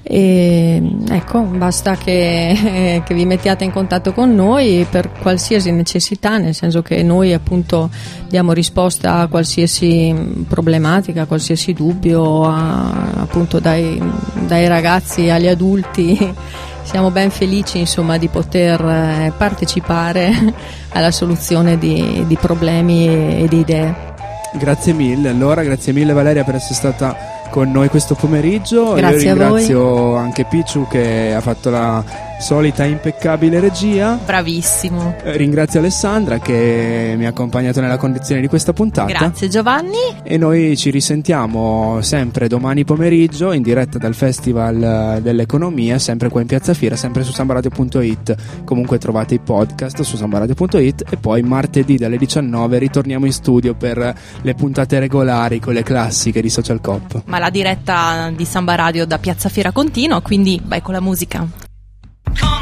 e, 0.01 0.81
ecco, 1.09 1.41
basta 1.41 1.95
che, 1.95 3.01
che, 3.05 3.13
vi 3.13 3.25
mettiate 3.25 3.63
in 3.63 3.71
contatto 3.71 4.13
con 4.13 4.33
noi 4.33 4.85
per 4.89 5.11
qualsiasi 5.11 5.71
necessità, 5.71 6.37
nel 6.37 6.55
senso 6.55 6.81
che 6.81 7.03
noi 7.03 7.33
appunto 7.33 7.89
diamo 8.27 8.53
risposta 8.53 9.15
a 9.15 9.27
qualsiasi 9.27 10.43
problematica, 10.47 11.23
a 11.23 11.25
qualsiasi 11.25 11.73
dubbio, 11.73 12.43
a, 12.43 13.11
appunto 13.17 13.59
dai, 13.59 14.01
dai 14.47 14.67
ragazzi 14.67 15.29
agli 15.29 15.47
adulti 15.47 16.17
siamo 16.89 17.11
ben 17.11 17.29
felici 17.29 17.77
insomma, 17.77 18.17
di 18.17 18.29
poter 18.29 18.81
eh, 18.81 19.33
partecipare 19.37 20.31
alla 20.93 21.11
soluzione 21.11 21.77
di, 21.77 22.23
di 22.25 22.35
problemi 22.35 23.07
e, 23.07 23.43
e, 23.43 23.47
di 23.47 23.59
idee. 23.59 24.07
Grazie 24.53 24.93
mille, 24.93 25.29
allora 25.29 25.61
grazie 25.61 25.93
mille 25.93 26.13
Valeria 26.13 26.43
per 26.43 26.55
essere 26.55 26.73
stata 26.73 27.38
con 27.49 27.71
noi 27.71 27.89
questo 27.89 28.15
pomeriggio. 28.15 28.93
Grazie 28.93 29.27
Io 29.27 29.33
ringrazio 29.33 30.15
anche 30.15 30.45
Picciu 30.45 30.87
che 30.87 31.33
ha 31.33 31.41
fatto 31.41 31.69
la 31.69 32.03
solita 32.39 32.85
impeccabile 32.85 33.59
regia. 33.59 34.17
Bravissimo. 34.23 35.15
Eh, 35.23 35.37
ringrazio 35.37 35.79
Alessandra 35.79 36.39
che 36.39 37.13
mi 37.17 37.25
ha 37.25 37.29
accompagnato 37.29 37.81
nella 37.81 37.97
condizione 37.97 38.41
di 38.41 38.47
questa 38.47 38.73
puntata. 38.73 39.11
Grazie 39.11 39.49
Giovanni. 39.49 39.97
E 40.23 40.37
noi 40.37 40.75
ci 40.77 40.89
risentiamo 40.89 42.01
sempre 42.01 42.47
domani 42.47 42.85
pomeriggio 42.85 43.51
in 43.51 43.61
diretta 43.61 43.97
dal 43.97 44.15
Festival 44.15 45.17
eh, 45.17 45.21
dell'Economia, 45.21 45.99
sempre 45.99 46.29
qua 46.29 46.41
in 46.41 46.47
Piazza 46.47 46.73
Fiera, 46.73 46.95
sempre 46.95 47.23
su 47.23 47.31
sambaradio.it. 47.31 48.63
Comunque 48.63 48.97
trovate 48.97 49.35
i 49.35 49.39
podcast 49.39 50.01
su 50.01 50.15
sambaradio.it 50.15 51.03
e 51.09 51.17
poi 51.17 51.41
martedì 51.41 51.97
dalle 51.97 52.17
19 52.17 52.77
ritorniamo 52.79 53.25
in 53.25 53.33
studio 53.33 53.75
per 53.75 54.15
le 54.41 54.53
puntate 54.53 54.99
regolari 54.99 55.59
con 55.59 55.73
le 55.73 55.83
classiche 55.83 56.41
di 56.41 56.49
Social 56.49 56.79
Cop. 56.81 57.23
Ma 57.25 57.37
la 57.37 57.49
diretta 57.49 58.31
di 58.33 58.45
Samba 58.45 58.75
Radio 58.75 59.05
da 59.05 59.17
Piazza 59.17 59.49
Fiera 59.49 59.71
continua, 59.71 60.21
quindi 60.21 60.61
vai 60.63 60.81
con 60.81 60.93
la 60.93 61.01
musica. 61.01 61.68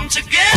together. 0.10 0.57